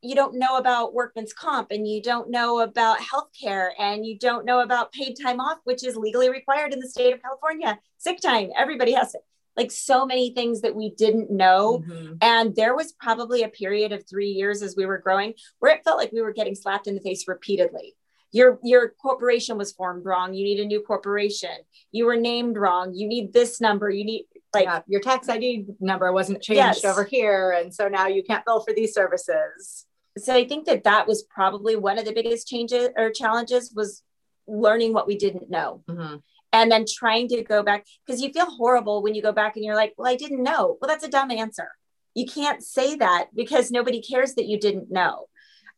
you 0.00 0.14
don't 0.14 0.38
know 0.38 0.56
about 0.56 0.94
workman's 0.94 1.34
comp 1.34 1.70
and 1.70 1.86
you 1.86 2.02
don't 2.02 2.30
know 2.30 2.60
about 2.60 2.98
healthcare 2.98 3.70
and 3.78 4.06
you 4.06 4.18
don't 4.18 4.46
know 4.46 4.60
about 4.60 4.92
paid 4.92 5.16
time 5.22 5.38
off, 5.38 5.58
which 5.64 5.84
is 5.84 5.96
legally 5.96 6.30
required 6.30 6.72
in 6.72 6.80
the 6.80 6.88
state 6.88 7.12
of 7.12 7.20
California. 7.20 7.78
Sick 7.98 8.20
time, 8.20 8.48
everybody 8.56 8.92
has 8.92 9.14
it 9.14 9.20
like 9.56 9.70
so 9.70 10.06
many 10.06 10.32
things 10.32 10.62
that 10.62 10.74
we 10.74 10.90
didn't 10.90 11.30
know. 11.30 11.82
Mm-hmm. 11.86 12.14
And 12.20 12.56
there 12.56 12.74
was 12.74 12.92
probably 12.92 13.42
a 13.42 13.48
period 13.48 13.92
of 13.92 14.08
three 14.08 14.30
years 14.30 14.62
as 14.62 14.76
we 14.76 14.86
were 14.86 14.98
growing 14.98 15.34
where 15.58 15.74
it 15.74 15.84
felt 15.84 15.98
like 15.98 16.12
we 16.12 16.22
were 16.22 16.32
getting 16.32 16.54
slapped 16.54 16.86
in 16.86 16.94
the 16.94 17.00
face 17.00 17.28
repeatedly. 17.28 17.94
Your, 18.34 18.58
your 18.64 18.90
corporation 18.90 19.58
was 19.58 19.72
formed 19.72 20.06
wrong. 20.06 20.32
You 20.32 20.44
need 20.44 20.60
a 20.60 20.64
new 20.64 20.80
corporation. 20.80 21.50
You 21.90 22.06
were 22.06 22.16
named 22.16 22.56
wrong. 22.56 22.94
You 22.94 23.06
need 23.06 23.32
this 23.34 23.60
number. 23.60 23.90
You 23.90 24.04
need 24.04 24.24
like 24.54 24.64
yeah, 24.64 24.80
your 24.86 25.00
tax 25.00 25.28
ID 25.28 25.66
number 25.80 26.12
wasn't 26.12 26.42
changed 26.42 26.82
yes. 26.82 26.84
over 26.84 27.04
here. 27.04 27.52
And 27.52 27.74
so 27.74 27.88
now 27.88 28.06
you 28.06 28.22
can't 28.22 28.44
bill 28.44 28.60
for 28.60 28.72
these 28.72 28.94
services. 28.94 29.86
So 30.18 30.34
I 30.34 30.46
think 30.46 30.66
that 30.66 30.84
that 30.84 31.06
was 31.06 31.22
probably 31.24 31.76
one 31.76 31.98
of 31.98 32.04
the 32.04 32.12
biggest 32.12 32.48
changes 32.48 32.88
or 32.96 33.10
challenges 33.10 33.72
was 33.74 34.02
learning 34.46 34.92
what 34.92 35.06
we 35.06 35.16
didn't 35.16 35.50
know. 35.50 35.82
Mm-hmm 35.88 36.16
and 36.52 36.70
then 36.70 36.84
trying 36.86 37.28
to 37.28 37.42
go 37.42 37.62
back 37.62 37.86
because 38.06 38.20
you 38.20 38.32
feel 38.32 38.46
horrible 38.46 39.02
when 39.02 39.14
you 39.14 39.22
go 39.22 39.32
back 39.32 39.56
and 39.56 39.64
you're 39.64 39.76
like, 39.76 39.94
well, 39.96 40.10
I 40.10 40.16
didn't 40.16 40.42
know. 40.42 40.76
Well, 40.80 40.88
that's 40.88 41.04
a 41.04 41.10
dumb 41.10 41.30
answer. 41.30 41.68
You 42.14 42.26
can't 42.26 42.62
say 42.62 42.96
that 42.96 43.28
because 43.34 43.70
nobody 43.70 44.02
cares 44.02 44.34
that 44.34 44.46
you 44.46 44.58
didn't 44.58 44.90
know. 44.90 45.26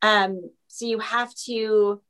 Um, 0.02 0.50
so 0.66 0.87
you 0.87 0.99
have 0.99 1.33
to 1.47 2.02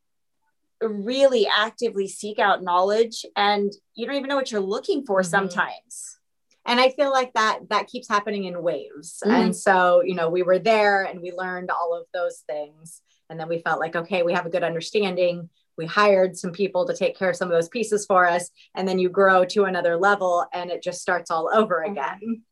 really 0.80 1.46
actively 1.46 2.08
seek 2.08 2.38
out 2.38 2.62
knowledge 2.62 3.24
and 3.36 3.72
you 3.94 4.06
don't 4.06 4.16
even 4.16 4.28
know 4.28 4.36
what 4.36 4.50
you're 4.50 4.60
looking 4.60 5.04
for 5.04 5.20
mm-hmm. 5.20 5.30
sometimes 5.30 6.18
and 6.66 6.80
i 6.80 6.90
feel 6.90 7.10
like 7.10 7.32
that 7.32 7.60
that 7.70 7.86
keeps 7.86 8.08
happening 8.08 8.44
in 8.44 8.62
waves 8.62 9.22
mm-hmm. 9.24 9.34
and 9.34 9.56
so 9.56 10.02
you 10.02 10.14
know 10.14 10.28
we 10.28 10.42
were 10.42 10.58
there 10.58 11.04
and 11.04 11.20
we 11.20 11.32
learned 11.32 11.70
all 11.70 11.96
of 11.98 12.06
those 12.12 12.42
things 12.46 13.00
and 13.30 13.38
then 13.38 13.48
we 13.48 13.60
felt 13.60 13.80
like 13.80 13.96
okay 13.96 14.22
we 14.22 14.32
have 14.32 14.46
a 14.46 14.50
good 14.50 14.64
understanding 14.64 15.48
we 15.76 15.86
hired 15.86 16.36
some 16.36 16.52
people 16.52 16.86
to 16.86 16.96
take 16.96 17.18
care 17.18 17.30
of 17.30 17.36
some 17.36 17.48
of 17.48 17.54
those 17.54 17.68
pieces 17.68 18.06
for 18.06 18.26
us 18.26 18.50
and 18.74 18.86
then 18.86 18.98
you 18.98 19.08
grow 19.08 19.44
to 19.44 19.64
another 19.64 19.96
level 19.96 20.46
and 20.52 20.70
it 20.70 20.82
just 20.82 21.00
starts 21.00 21.30
all 21.30 21.50
over 21.52 21.82
mm-hmm. 21.82 21.92
again 21.92 22.42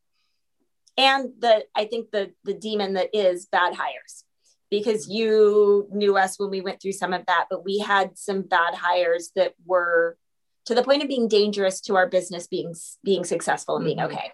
and 0.97 1.31
the 1.38 1.64
i 1.75 1.85
think 1.85 2.11
the 2.11 2.33
the 2.45 2.55
demon 2.55 2.95
that 2.95 3.11
is 3.12 3.47
bad 3.47 3.75
hires 3.75 4.25
because 4.71 5.09
you 5.09 5.87
knew 5.93 6.17
us 6.17 6.38
when 6.38 6.50
we 6.50 6.61
went 6.61 6.81
through 6.81 6.93
some 6.93 7.12
of 7.12 7.25
that 7.26 7.47
but 7.50 7.64
we 7.64 7.79
had 7.79 8.17
some 8.17 8.43
bad 8.43 8.75
hires 8.75 9.31
that 9.37 9.55
were 9.67 10.17
to 10.64 10.75
the 10.75 10.83
point 10.83 11.02
of 11.02 11.09
being 11.09 11.29
dangerous 11.29 11.81
to 11.81 11.97
our 11.97 12.09
business 12.09 12.47
being 12.47 12.75
being 13.05 13.25
successful 13.25 13.76
and 13.76 13.85
being 13.85 13.99
mm-hmm. 13.99 14.12
okay 14.12 14.33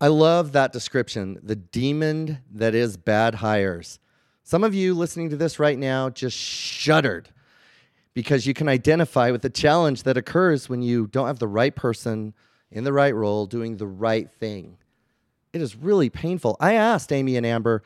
i 0.00 0.08
love 0.08 0.52
that 0.52 0.72
description 0.72 1.38
the 1.42 1.56
demon 1.56 2.38
that 2.52 2.74
is 2.74 2.96
bad 2.96 3.36
hires 3.36 3.98
some 4.46 4.62
of 4.62 4.74
you 4.74 4.94
listening 4.94 5.30
to 5.30 5.36
this 5.36 5.58
right 5.58 5.78
now 5.78 6.10
just 6.10 6.36
shuddered 6.36 7.30
because 8.14 8.46
you 8.46 8.54
can 8.54 8.68
identify 8.68 9.30
with 9.30 9.42
the 9.42 9.50
challenge 9.50 10.04
that 10.04 10.16
occurs 10.16 10.68
when 10.68 10.82
you 10.82 11.06
don't 11.08 11.26
have 11.26 11.40
the 11.40 11.48
right 11.48 11.74
person 11.74 12.32
in 12.70 12.84
the 12.84 12.92
right 12.92 13.14
role 13.14 13.46
doing 13.46 13.76
the 13.76 13.86
right 13.86 14.30
thing. 14.30 14.78
It 15.52 15.60
is 15.60 15.76
really 15.76 16.10
painful. 16.10 16.56
I 16.60 16.74
asked 16.74 17.12
Amy 17.12 17.36
and 17.36 17.44
Amber, 17.44 17.82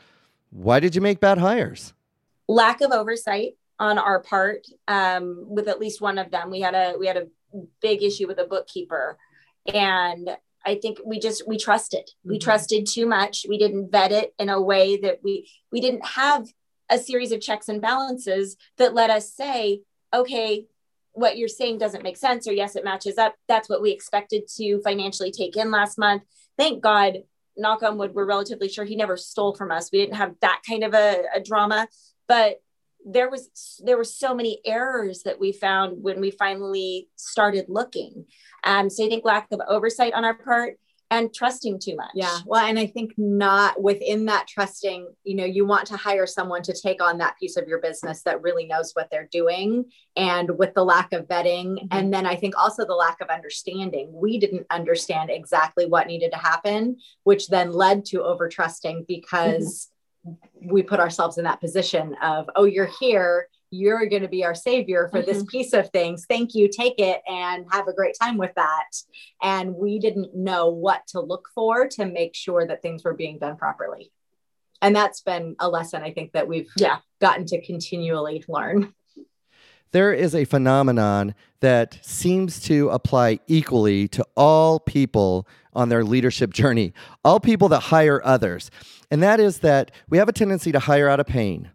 why 0.50 0.80
did 0.80 0.94
you 0.94 1.00
make 1.00 1.20
bad 1.20 1.38
hires? 1.38 1.92
Lack 2.46 2.80
of 2.80 2.92
oversight 2.92 3.54
on 3.78 3.98
our 3.98 4.20
part 4.20 4.66
um, 4.86 5.44
with 5.48 5.68
at 5.68 5.80
least 5.80 6.00
one 6.00 6.18
of 6.18 6.30
them. 6.30 6.50
We 6.50 6.60
had 6.60 6.74
a 6.74 6.96
we 6.98 7.06
had 7.06 7.16
a 7.16 7.26
big 7.80 8.02
issue 8.02 8.26
with 8.26 8.38
a 8.38 8.46
bookkeeper, 8.46 9.18
and 9.72 10.30
I 10.64 10.76
think 10.76 10.98
we 11.04 11.18
just 11.18 11.46
we 11.46 11.58
trusted. 11.58 12.10
We 12.24 12.36
mm-hmm. 12.36 12.44
trusted 12.44 12.86
too 12.86 13.06
much. 13.06 13.44
We 13.48 13.58
didn't 13.58 13.90
vet 13.90 14.12
it 14.12 14.34
in 14.38 14.48
a 14.48 14.60
way 14.60 14.96
that 14.98 15.20
we 15.22 15.50
we 15.70 15.80
didn't 15.80 16.06
have 16.06 16.46
a 16.90 16.98
series 16.98 17.32
of 17.32 17.40
checks 17.40 17.68
and 17.68 17.82
balances 17.82 18.56
that 18.78 18.94
let 18.94 19.10
us 19.10 19.30
say, 19.30 19.82
okay, 20.12 20.66
what 21.12 21.36
you're 21.36 21.48
saying 21.48 21.78
doesn't 21.78 22.04
make 22.04 22.16
sense, 22.16 22.46
or 22.46 22.52
yes, 22.52 22.76
it 22.76 22.84
matches 22.84 23.18
up. 23.18 23.34
That's 23.48 23.68
what 23.68 23.82
we 23.82 23.90
expected 23.90 24.44
to 24.56 24.80
financially 24.82 25.32
take 25.32 25.56
in 25.56 25.70
last 25.70 25.98
month. 25.98 26.22
Thank 26.56 26.82
God, 26.82 27.18
knock 27.56 27.82
on 27.82 27.98
wood, 27.98 28.14
we're 28.14 28.24
relatively 28.24 28.68
sure 28.68 28.84
he 28.84 28.96
never 28.96 29.16
stole 29.16 29.54
from 29.54 29.70
us. 29.70 29.90
We 29.92 29.98
didn't 29.98 30.16
have 30.16 30.34
that 30.40 30.62
kind 30.68 30.84
of 30.84 30.94
a, 30.94 31.24
a 31.34 31.40
drama, 31.40 31.88
but 32.28 32.60
there 33.04 33.30
was 33.30 33.80
there 33.84 33.96
were 33.96 34.04
so 34.04 34.34
many 34.34 34.60
errors 34.64 35.22
that 35.22 35.40
we 35.40 35.52
found 35.52 36.02
when 36.02 36.20
we 36.20 36.30
finally 36.30 37.08
started 37.16 37.66
looking. 37.68 38.26
Um, 38.64 38.90
so 38.90 39.04
I 39.04 39.08
think 39.08 39.24
lack 39.24 39.48
of 39.50 39.60
oversight 39.68 40.12
on 40.14 40.24
our 40.24 40.34
part 40.34 40.78
and 41.10 41.32
trusting 41.32 41.78
too 41.78 41.96
much. 41.96 42.10
Yeah. 42.14 42.38
Well, 42.44 42.64
and 42.64 42.78
I 42.78 42.86
think 42.86 43.14
not 43.16 43.80
within 43.80 44.26
that 44.26 44.46
trusting, 44.46 45.08
you 45.24 45.36
know, 45.36 45.44
you 45.44 45.64
want 45.64 45.86
to 45.88 45.96
hire 45.96 46.26
someone 46.26 46.62
to 46.62 46.74
take 46.74 47.02
on 47.02 47.18
that 47.18 47.38
piece 47.38 47.56
of 47.56 47.66
your 47.66 47.80
business 47.80 48.22
that 48.22 48.42
really 48.42 48.66
knows 48.66 48.92
what 48.92 49.08
they're 49.10 49.28
doing. 49.32 49.86
And 50.16 50.58
with 50.58 50.74
the 50.74 50.84
lack 50.84 51.12
of 51.12 51.26
vetting, 51.26 51.76
mm-hmm. 51.76 51.86
and 51.90 52.12
then 52.12 52.26
I 52.26 52.36
think 52.36 52.58
also 52.58 52.84
the 52.84 52.94
lack 52.94 53.20
of 53.20 53.28
understanding, 53.28 54.10
we 54.12 54.38
didn't 54.38 54.66
understand 54.70 55.30
exactly 55.30 55.86
what 55.86 56.06
needed 56.06 56.32
to 56.32 56.38
happen, 56.38 56.98
which 57.24 57.48
then 57.48 57.72
led 57.72 58.04
to 58.06 58.22
over 58.22 58.48
trusting 58.48 59.06
because 59.08 59.88
mm-hmm. 60.26 60.72
we 60.72 60.82
put 60.82 61.00
ourselves 61.00 61.38
in 61.38 61.44
that 61.44 61.60
position 61.60 62.16
of, 62.22 62.50
oh, 62.54 62.64
you're 62.64 62.90
here 63.00 63.48
you're 63.70 64.06
going 64.06 64.22
to 64.22 64.28
be 64.28 64.44
our 64.44 64.54
savior 64.54 65.08
for 65.10 65.20
mm-hmm. 65.20 65.30
this 65.30 65.44
piece 65.44 65.72
of 65.72 65.90
things. 65.90 66.26
Thank 66.28 66.54
you. 66.54 66.68
Take 66.68 66.98
it 66.98 67.22
and 67.26 67.66
have 67.70 67.88
a 67.88 67.92
great 67.92 68.16
time 68.20 68.38
with 68.38 68.54
that. 68.56 68.90
And 69.42 69.74
we 69.74 69.98
didn't 69.98 70.34
know 70.34 70.68
what 70.70 71.06
to 71.08 71.20
look 71.20 71.48
for 71.54 71.88
to 71.88 72.06
make 72.06 72.34
sure 72.34 72.66
that 72.66 72.82
things 72.82 73.04
were 73.04 73.14
being 73.14 73.38
done 73.38 73.56
properly. 73.56 74.10
And 74.80 74.94
that's 74.94 75.20
been 75.20 75.56
a 75.58 75.68
lesson 75.68 76.02
I 76.02 76.12
think 76.12 76.32
that 76.32 76.48
we've 76.48 76.70
yeah. 76.76 76.98
gotten 77.20 77.44
to 77.46 77.64
continually 77.64 78.44
learn. 78.48 78.94
There 79.90 80.12
is 80.12 80.34
a 80.34 80.44
phenomenon 80.44 81.34
that 81.60 81.98
seems 82.02 82.60
to 82.64 82.90
apply 82.90 83.40
equally 83.46 84.06
to 84.08 84.24
all 84.36 84.78
people 84.80 85.48
on 85.72 85.88
their 85.88 86.04
leadership 86.04 86.52
journey, 86.52 86.92
all 87.24 87.40
people 87.40 87.68
that 87.70 87.80
hire 87.80 88.20
others. 88.22 88.70
And 89.10 89.22
that 89.22 89.40
is 89.40 89.60
that 89.60 89.90
we 90.08 90.18
have 90.18 90.28
a 90.28 90.32
tendency 90.32 90.72
to 90.72 90.78
hire 90.78 91.08
out 91.08 91.20
of 91.20 91.26
pain 91.26 91.70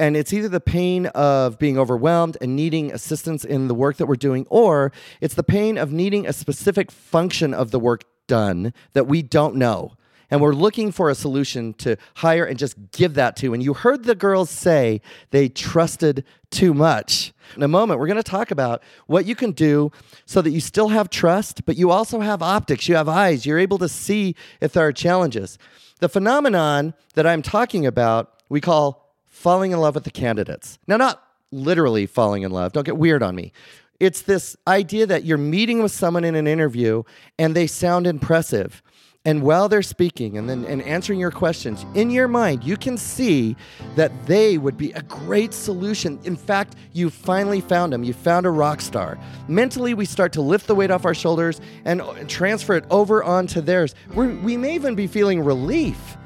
and 0.00 0.16
it's 0.16 0.32
either 0.32 0.48
the 0.48 0.60
pain 0.60 1.06
of 1.06 1.58
being 1.58 1.78
overwhelmed 1.78 2.38
and 2.40 2.56
needing 2.56 2.90
assistance 2.90 3.44
in 3.44 3.68
the 3.68 3.74
work 3.74 3.98
that 3.98 4.06
we're 4.06 4.16
doing, 4.16 4.46
or 4.48 4.92
it's 5.20 5.34
the 5.34 5.42
pain 5.42 5.76
of 5.76 5.92
needing 5.92 6.26
a 6.26 6.32
specific 6.32 6.90
function 6.90 7.52
of 7.52 7.70
the 7.70 7.78
work 7.78 8.04
done 8.26 8.72
that 8.94 9.06
we 9.06 9.20
don't 9.20 9.56
know. 9.56 9.92
And 10.30 10.40
we're 10.40 10.54
looking 10.54 10.90
for 10.90 11.10
a 11.10 11.14
solution 11.14 11.74
to 11.74 11.96
hire 12.16 12.44
and 12.44 12.58
just 12.58 12.76
give 12.92 13.12
that 13.14 13.36
to. 13.36 13.52
And 13.52 13.62
you 13.62 13.74
heard 13.74 14.04
the 14.04 14.14
girls 14.14 14.48
say 14.48 15.02
they 15.32 15.50
trusted 15.50 16.24
too 16.50 16.72
much. 16.72 17.34
In 17.54 17.62
a 17.62 17.68
moment, 17.68 18.00
we're 18.00 18.06
going 18.06 18.16
to 18.16 18.22
talk 18.22 18.50
about 18.50 18.82
what 19.06 19.26
you 19.26 19.34
can 19.34 19.52
do 19.52 19.92
so 20.24 20.40
that 20.40 20.50
you 20.50 20.60
still 20.60 20.88
have 20.88 21.10
trust, 21.10 21.66
but 21.66 21.76
you 21.76 21.90
also 21.90 22.20
have 22.20 22.40
optics, 22.42 22.88
you 22.88 22.94
have 22.94 23.08
eyes, 23.08 23.44
you're 23.44 23.58
able 23.58 23.78
to 23.78 23.88
see 23.88 24.34
if 24.62 24.72
there 24.72 24.86
are 24.86 24.92
challenges. 24.92 25.58
The 25.98 26.08
phenomenon 26.08 26.94
that 27.16 27.26
I'm 27.26 27.42
talking 27.42 27.84
about, 27.84 28.42
we 28.48 28.62
call 28.62 28.99
falling 29.30 29.72
in 29.72 29.80
love 29.80 29.94
with 29.94 30.04
the 30.04 30.10
candidates. 30.10 30.78
Now, 30.86 30.98
not 30.98 31.22
literally 31.50 32.04
falling 32.04 32.42
in 32.42 32.50
love, 32.50 32.72
don't 32.72 32.84
get 32.84 32.98
weird 32.98 33.22
on 33.22 33.34
me. 33.34 33.52
It's 33.98 34.22
this 34.22 34.56
idea 34.66 35.06
that 35.06 35.24
you're 35.24 35.38
meeting 35.38 35.82
with 35.82 35.92
someone 35.92 36.24
in 36.24 36.34
an 36.34 36.46
interview 36.46 37.04
and 37.38 37.54
they 37.54 37.66
sound 37.66 38.06
impressive. 38.06 38.82
And 39.26 39.42
while 39.42 39.68
they're 39.68 39.82
speaking 39.82 40.38
and 40.38 40.48
then 40.48 40.64
and 40.64 40.80
answering 40.80 41.20
your 41.20 41.30
questions, 41.30 41.84
in 41.94 42.08
your 42.08 42.26
mind, 42.26 42.64
you 42.64 42.78
can 42.78 42.96
see 42.96 43.54
that 43.94 44.10
they 44.26 44.56
would 44.56 44.78
be 44.78 44.92
a 44.92 45.02
great 45.02 45.52
solution. 45.52 46.18
In 46.24 46.36
fact, 46.36 46.76
you 46.94 47.10
finally 47.10 47.60
found 47.60 47.92
them. 47.92 48.02
You 48.02 48.14
found 48.14 48.46
a 48.46 48.50
rock 48.50 48.80
star. 48.80 49.18
Mentally, 49.46 49.92
we 49.92 50.06
start 50.06 50.32
to 50.32 50.40
lift 50.40 50.66
the 50.66 50.74
weight 50.74 50.90
off 50.90 51.04
our 51.04 51.12
shoulders 51.12 51.60
and 51.84 52.00
transfer 52.28 52.76
it 52.76 52.86
over 52.90 53.22
onto 53.22 53.60
theirs. 53.60 53.94
We're, 54.14 54.34
we 54.40 54.56
may 54.56 54.74
even 54.74 54.94
be 54.94 55.06
feeling 55.06 55.44
relief 55.44 56.16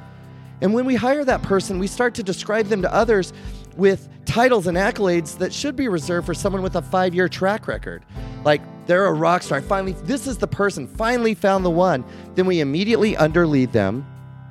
and 0.65 0.73
when 0.73 0.87
we 0.87 0.95
hire 0.95 1.27
that 1.27 1.43
person, 1.43 1.79
we 1.79 1.87
start 1.87 2.15
to 2.15 2.23
describe 2.23 2.69
them 2.69 2.81
to 2.81 2.93
others 2.93 3.35
with 3.77 4.09
titles 4.25 4.67
and 4.67 4.79
accolades 4.79 5.37
that 5.37 5.53
should 5.53 5.77
be 5.77 5.89
reserved 5.89 6.25
for 6.25 6.33
someone 6.33 6.63
with 6.63 6.77
a 6.77 6.81
five 6.81 7.15
year 7.15 7.29
track 7.29 7.69
record. 7.69 8.03
Like, 8.45 8.63
they're 8.87 9.05
a 9.05 9.13
rock 9.13 9.43
star. 9.43 9.61
Finally, 9.61 9.93
this 10.05 10.27
is 10.27 10.39
the 10.39 10.47
person, 10.47 10.87
finally 10.87 11.35
found 11.35 11.67
the 11.67 11.71
one. 11.71 12.03
Then 12.35 12.47
we 12.47 12.61
immediately 12.61 13.15
underlead 13.17 13.73
them. 13.73 14.07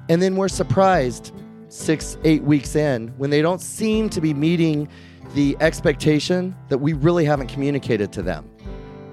And 0.08 0.22
then 0.22 0.36
we're 0.36 0.50
surprised 0.50 1.32
six, 1.70 2.16
eight 2.24 2.44
weeks 2.44 2.76
in 2.76 3.08
when 3.18 3.32
they 3.32 3.42
don't 3.42 3.60
seem 3.60 4.08
to 4.12 4.22
be 4.22 4.36
meeting 4.36 4.88
the 5.34 5.58
expectation 5.62 6.56
that 6.70 6.78
we 6.78 6.94
really 6.94 7.26
haven't 7.26 7.48
communicated 7.48 8.14
to 8.14 8.22
them. 8.22 8.48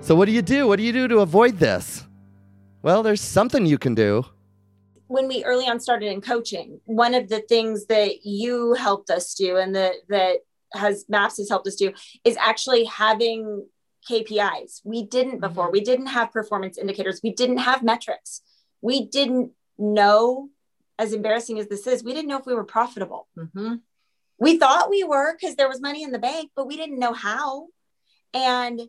So, 0.03 0.15
what 0.15 0.27
do 0.27 0.33
you 0.33 0.43
do? 0.43 0.69
What 0.69 0.77
do 0.77 0.83
you 0.83 0.93
do 0.93 1.09
to 1.09 1.21
avoid 1.21 1.57
this? 1.57 2.07
Well, 2.83 3.03
there's 3.03 3.23
something 3.23 3.65
you 3.65 3.79
can 3.79 3.95
do 3.95 4.27
when 5.11 5.27
we 5.27 5.43
early 5.43 5.67
on 5.67 5.81
started 5.81 6.07
in 6.07 6.21
coaching, 6.21 6.81
one 6.85 7.15
of 7.15 7.29
the 7.29 7.41
things 7.41 7.87
that 7.87 8.25
you 8.25 8.75
helped 8.75 9.11
us 9.11 9.35
do 9.35 9.57
and 9.57 9.75
that 9.75 9.95
that 10.09 10.37
has 10.73 11.05
MAPS 11.09 11.39
has 11.39 11.49
helped 11.49 11.67
us 11.67 11.75
do 11.75 11.93
is 12.25 12.37
actually 12.37 12.85
having 12.85 13.67
KPIs. 14.09 14.83
We 14.85 15.03
didn't 15.03 15.41
before. 15.41 15.65
Mm-hmm. 15.65 15.73
We 15.73 15.81
didn't 15.81 16.07
have 16.07 16.31
performance 16.31 16.79
indicators. 16.79 17.19
We 17.25 17.33
didn't 17.33 17.59
have 17.59 17.83
metrics. 17.83 18.43
We 18.83 19.05
didn't 19.05 19.51
know, 19.79 20.49
as 20.97 21.13
embarrassing 21.13 21.59
as 21.59 21.67
this 21.67 21.89
is, 21.89 22.05
we 22.05 22.13
didn't 22.13 22.29
know 22.29 22.39
if 22.39 22.47
we 22.47 22.55
were 22.55 22.63
profitable. 22.63 23.27
Mm-hmm. 23.37 23.75
We 24.39 24.59
thought 24.59 24.91
we 24.91 25.03
were 25.03 25.35
because 25.35 25.57
there 25.57 25.69
was 25.69 25.81
money 25.81 26.05
in 26.05 26.13
the 26.13 26.21
bank, 26.21 26.53
but 26.55 26.69
we 26.69 26.77
didn't 26.77 27.01
know 27.01 27.15
how. 27.15 27.67
And 28.33 28.81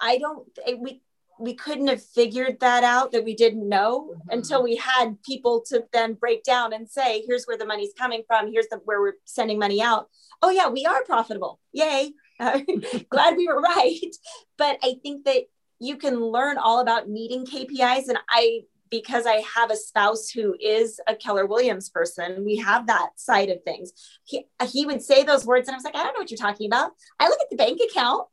I 0.00 0.18
don't, 0.18 0.48
we, 0.78 1.00
we 1.38 1.54
couldn't 1.54 1.88
have 1.88 2.02
figured 2.02 2.60
that 2.60 2.84
out 2.84 3.12
that 3.12 3.24
we 3.24 3.34
didn't 3.34 3.68
know 3.68 4.10
mm-hmm. 4.10 4.30
until 4.30 4.62
we 4.62 4.76
had 4.76 5.22
people 5.22 5.62
to 5.68 5.84
then 5.92 6.14
break 6.14 6.42
down 6.44 6.72
and 6.72 6.88
say 6.88 7.22
here's 7.26 7.44
where 7.44 7.58
the 7.58 7.66
money's 7.66 7.92
coming 7.96 8.22
from. 8.26 8.50
Here's 8.50 8.68
the 8.68 8.80
where 8.84 9.00
we're 9.00 9.14
sending 9.24 9.58
money 9.58 9.82
out. 9.82 10.08
Oh 10.42 10.50
yeah 10.50 10.68
we 10.68 10.86
are 10.86 11.04
profitable. 11.04 11.60
Yay. 11.72 12.12
Uh, 12.38 12.60
glad 13.10 13.36
we 13.36 13.46
were 13.46 13.60
right. 13.76 14.16
But 14.56 14.78
i 14.82 14.94
think 15.02 15.24
that 15.24 15.44
you 15.78 15.96
can 15.96 16.20
learn 16.20 16.56
all 16.56 16.80
about 16.80 17.08
meeting 17.08 17.44
kpis 17.44 18.08
and 18.08 18.18
i 18.30 18.60
because 18.90 19.26
i 19.26 19.42
have 19.54 19.70
a 19.70 19.76
spouse 19.76 20.30
who 20.30 20.56
is 20.58 20.98
a 21.06 21.14
keller 21.14 21.44
williams 21.44 21.90
person 21.90 22.42
we 22.46 22.56
have 22.56 22.86
that 22.86 23.10
side 23.16 23.50
of 23.50 23.62
things. 23.62 23.92
He, 24.24 24.46
he 24.70 24.86
would 24.86 25.02
say 25.02 25.22
those 25.22 25.44
words 25.44 25.68
and 25.68 25.74
i 25.74 25.76
was 25.76 25.84
like 25.84 25.94
i 25.94 26.02
don't 26.02 26.14
know 26.14 26.20
what 26.20 26.30
you're 26.30 26.38
talking 26.38 26.66
about. 26.66 26.92
I 27.20 27.28
look 27.28 27.40
at 27.40 27.50
the 27.50 27.56
bank 27.56 27.80
account 27.90 28.26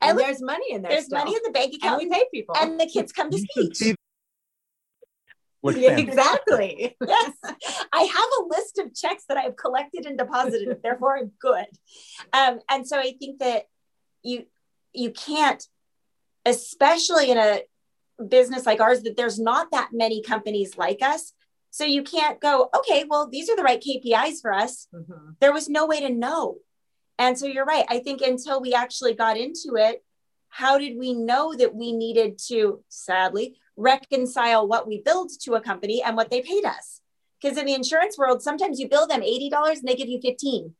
and, 0.00 0.18
there's 0.18 0.42
money 0.42 0.72
in 0.72 0.82
there. 0.82 0.92
There's 0.92 1.06
still. 1.06 1.18
money 1.18 1.34
in 1.34 1.40
the 1.44 1.50
bank 1.50 1.74
account. 1.74 2.02
And 2.02 2.10
we 2.10 2.14
pay 2.14 2.24
people. 2.32 2.54
And 2.58 2.78
the 2.78 2.86
kids 2.86 3.12
come 3.12 3.30
to 3.30 3.38
speech. 3.38 3.96
Yeah, 5.74 5.96
exactly. 5.98 6.96
yes. 7.06 7.32
I 7.92 8.02
have 8.02 8.28
a 8.40 8.46
list 8.48 8.78
of 8.78 8.94
checks 8.94 9.24
that 9.28 9.36
I've 9.36 9.56
collected 9.56 10.06
and 10.06 10.18
deposited, 10.18 10.78
therefore 10.82 11.18
I'm 11.18 11.32
good. 11.40 11.66
Um, 12.32 12.60
and 12.68 12.86
so 12.86 12.98
I 12.98 13.14
think 13.18 13.40
that 13.40 13.64
you 14.22 14.44
you 14.92 15.10
can't, 15.10 15.62
especially 16.44 17.30
in 17.30 17.38
a 17.38 17.62
business 18.28 18.64
like 18.64 18.80
ours, 18.80 19.02
that 19.02 19.16
there's 19.16 19.38
not 19.38 19.70
that 19.72 19.90
many 19.92 20.22
companies 20.22 20.78
like 20.78 21.02
us. 21.02 21.32
So 21.70 21.84
you 21.84 22.02
can't 22.02 22.40
go, 22.40 22.70
okay, 22.74 23.04
well, 23.06 23.28
these 23.28 23.50
are 23.50 23.56
the 23.56 23.62
right 23.62 23.82
KPIs 23.82 24.40
for 24.40 24.52
us. 24.52 24.88
Mm-hmm. 24.94 25.32
There 25.40 25.52
was 25.52 25.68
no 25.68 25.86
way 25.86 26.00
to 26.00 26.08
know. 26.08 26.56
And 27.18 27.38
so 27.38 27.46
you're 27.46 27.64
right. 27.64 27.84
I 27.88 27.98
think 28.00 28.20
until 28.20 28.60
we 28.60 28.74
actually 28.74 29.14
got 29.14 29.36
into 29.36 29.76
it, 29.76 30.04
how 30.48 30.78
did 30.78 30.98
we 30.98 31.12
know 31.12 31.54
that 31.54 31.74
we 31.74 31.92
needed 31.92 32.38
to, 32.48 32.82
sadly, 32.88 33.58
reconcile 33.76 34.66
what 34.66 34.86
we 34.86 35.02
billed 35.02 35.30
to 35.42 35.54
a 35.54 35.60
company 35.60 36.02
and 36.02 36.16
what 36.16 36.30
they 36.30 36.40
paid 36.40 36.64
us? 36.64 37.00
Because 37.40 37.58
in 37.58 37.66
the 37.66 37.74
insurance 37.74 38.16
world, 38.16 38.42
sometimes 38.42 38.80
you 38.80 38.88
bill 38.88 39.06
them 39.06 39.20
$80 39.20 39.50
and 39.52 39.82
they 39.84 39.94
give 39.94 40.08
you 40.08 40.20
15. 40.20 40.74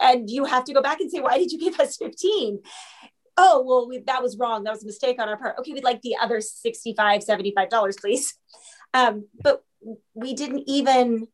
And 0.00 0.30
you 0.30 0.46
have 0.46 0.64
to 0.64 0.72
go 0.72 0.80
back 0.80 1.00
and 1.00 1.10
say, 1.10 1.20
why 1.20 1.36
did 1.36 1.52
you 1.52 1.58
give 1.58 1.78
us 1.78 1.96
15? 1.96 2.60
Oh, 3.36 3.62
well, 3.66 3.88
we, 3.88 3.98
that 3.98 4.22
was 4.22 4.38
wrong. 4.38 4.64
That 4.64 4.72
was 4.72 4.82
a 4.82 4.86
mistake 4.86 5.20
on 5.20 5.28
our 5.28 5.36
part. 5.36 5.58
Okay, 5.58 5.72
we'd 5.72 5.84
like 5.84 6.00
the 6.02 6.16
other 6.20 6.38
$65, 6.38 6.96
$75, 6.96 8.00
please. 8.00 8.34
Um, 8.94 9.26
but 9.42 9.62
we 10.14 10.34
didn't 10.34 10.64
even 10.66 11.28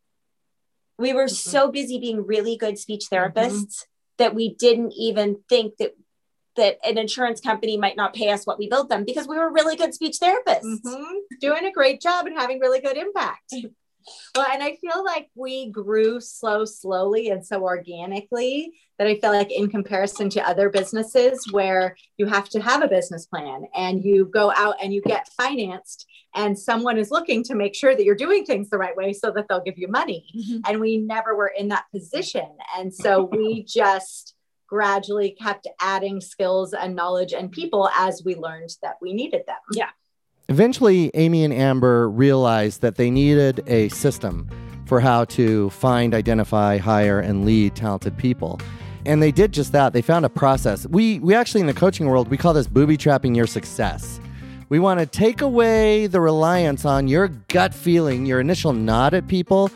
we 0.99 1.13
were 1.13 1.25
mm-hmm. 1.25 1.51
so 1.51 1.71
busy 1.71 1.99
being 1.99 2.27
really 2.27 2.57
good 2.57 2.79
speech 2.79 3.07
mm-hmm. 3.11 3.39
therapists 3.39 3.53
mm-hmm. 3.53 4.19
that 4.19 4.35
we 4.35 4.55
didn't 4.55 4.93
even 4.93 5.39
think 5.49 5.77
that 5.79 5.95
that 6.57 6.79
an 6.89 6.97
insurance 6.97 7.39
company 7.39 7.77
might 7.77 7.97
not 7.97 8.15
pay 8.15 8.31
us 8.31 8.47
what 8.47 8.59
we 8.59 8.67
billed 8.67 8.89
them 8.89 9.05
because 9.05 9.29
we 9.29 9.37
were 9.37 9.53
really 9.53 9.77
good 9.77 9.93
speech 9.93 10.17
therapists 10.23 10.63
mm-hmm. 10.65 11.15
doing 11.39 11.67
a 11.67 11.73
great 11.73 12.01
job 12.01 12.27
and 12.27 12.39
having 12.39 12.59
really 12.61 12.81
good 12.81 12.97
impact 12.97 13.55
Well, 14.35 14.47
and 14.53 14.63
I 14.63 14.77
feel 14.77 15.05
like 15.05 15.29
we 15.35 15.71
grew 15.71 16.21
so 16.21 16.65
slowly 16.65 17.31
and 17.31 17.45
so 17.45 17.63
organically 17.63 18.73
that 18.99 19.07
I 19.07 19.17
feel 19.17 19.31
like, 19.33 19.53
in 19.53 19.69
comparison 19.69 20.31
to 20.31 20.49
other 20.49 20.71
businesses 20.71 21.53
where 21.53 21.97
you 22.17 22.27
have 22.27 22.49
to 22.51 22.61
have 22.61 22.83
a 22.83 22.89
business 22.89 23.27
plan 23.27 23.65
and 23.75 24.03
you 24.03 24.27
go 24.27 24.53
out 24.57 24.77
and 24.83 24.93
you 24.93 25.03
get 25.03 25.29
financed, 25.37 26.07
and 26.35 26.59
someone 26.59 26.99
is 26.99 27.11
looking 27.11 27.43
to 27.45 27.55
make 27.55 27.75
sure 27.75 27.95
that 27.95 28.05
you're 28.05 28.15
doing 28.15 28.45
things 28.45 28.71
the 28.71 28.79
right 28.79 28.97
way 28.97 29.13
so 29.13 29.31
that 29.31 29.47
they'll 29.49 29.63
give 29.63 29.79
you 29.79 29.89
money. 29.89 30.27
Mm-hmm. 30.37 30.61
And 30.67 30.81
we 30.81 30.99
never 30.99 31.35
were 31.35 31.53
in 31.57 31.69
that 31.69 31.85
position. 31.93 32.49
And 32.77 32.95
so 32.95 33.25
we 33.33 33.65
just 33.65 34.35
gradually 34.67 35.31
kept 35.31 35.67
adding 35.81 36.21
skills 36.21 36.73
and 36.73 36.95
knowledge 36.95 37.33
and 37.33 37.51
people 37.53 37.89
as 37.97 38.23
we 38.25 38.35
learned 38.35 38.71
that 38.83 38.97
we 39.01 39.13
needed 39.13 39.43
them. 39.47 39.57
Yeah. 39.73 39.91
Eventually, 40.49 41.11
Amy 41.15 41.43
and 41.43 41.53
Amber 41.53 42.09
realized 42.09 42.81
that 42.83 42.95
they 42.95 43.11
needed 43.11 43.65
a 43.67 43.89
system 43.89 44.49
for 44.87 45.01
how 45.01 45.25
to 45.25 45.71
find, 45.71 46.15
identify, 46.15 46.79
hire, 46.79 47.19
and 47.19 47.45
lead 47.45 47.75
talented 47.75 48.17
people. 48.17 48.61
And 49.05 49.21
they 49.21 49.33
did 49.33 49.53
just 49.53 49.73
that. 49.73 49.93
They 49.93 50.03
found 50.03 50.25
a 50.25 50.29
process. 50.29 50.87
We, 50.87 51.19
we 51.19 51.35
actually, 51.35 51.63
in 51.63 51.67
the 51.67 51.75
coaching 51.75 52.07
world, 52.07 52.29
we 52.29 52.37
call 52.37 52.55
this 52.55 52.69
booby 52.69 52.97
trapping 52.97 53.35
your 53.35 53.49
success. 53.49 54.21
We 54.69 54.79
want 54.79 55.01
to 55.01 55.07
take 55.07 55.41
away 55.41 56.07
the 56.07 56.21
reliance 56.21 56.85
on 56.85 57.09
your 57.09 57.27
gut 57.27 57.75
feeling, 57.75 58.25
your 58.25 58.39
initial 58.39 58.73
nod 58.73 59.15
at 59.15 59.27
people, 59.27 59.71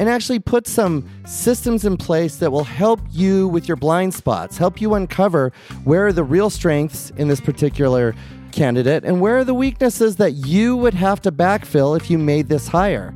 and 0.00 0.08
actually 0.08 0.40
put 0.40 0.66
some 0.66 1.08
systems 1.24 1.84
in 1.84 1.96
place 1.96 2.36
that 2.36 2.50
will 2.50 2.64
help 2.64 3.00
you 3.10 3.46
with 3.46 3.68
your 3.68 3.76
blind 3.76 4.14
spots, 4.14 4.56
help 4.56 4.80
you 4.80 4.94
uncover 4.94 5.52
where 5.84 6.06
are 6.06 6.12
the 6.12 6.24
real 6.24 6.50
strengths 6.50 7.10
in 7.10 7.28
this 7.28 7.40
particular 7.40 8.14
candidate 8.52 9.04
and 9.04 9.20
where 9.20 9.38
are 9.38 9.44
the 9.44 9.54
weaknesses 9.54 10.16
that 10.16 10.32
you 10.32 10.76
would 10.76 10.94
have 10.94 11.20
to 11.22 11.32
backfill 11.32 11.96
if 11.96 12.10
you 12.10 12.18
made 12.18 12.48
this 12.48 12.68
hire. 12.68 13.14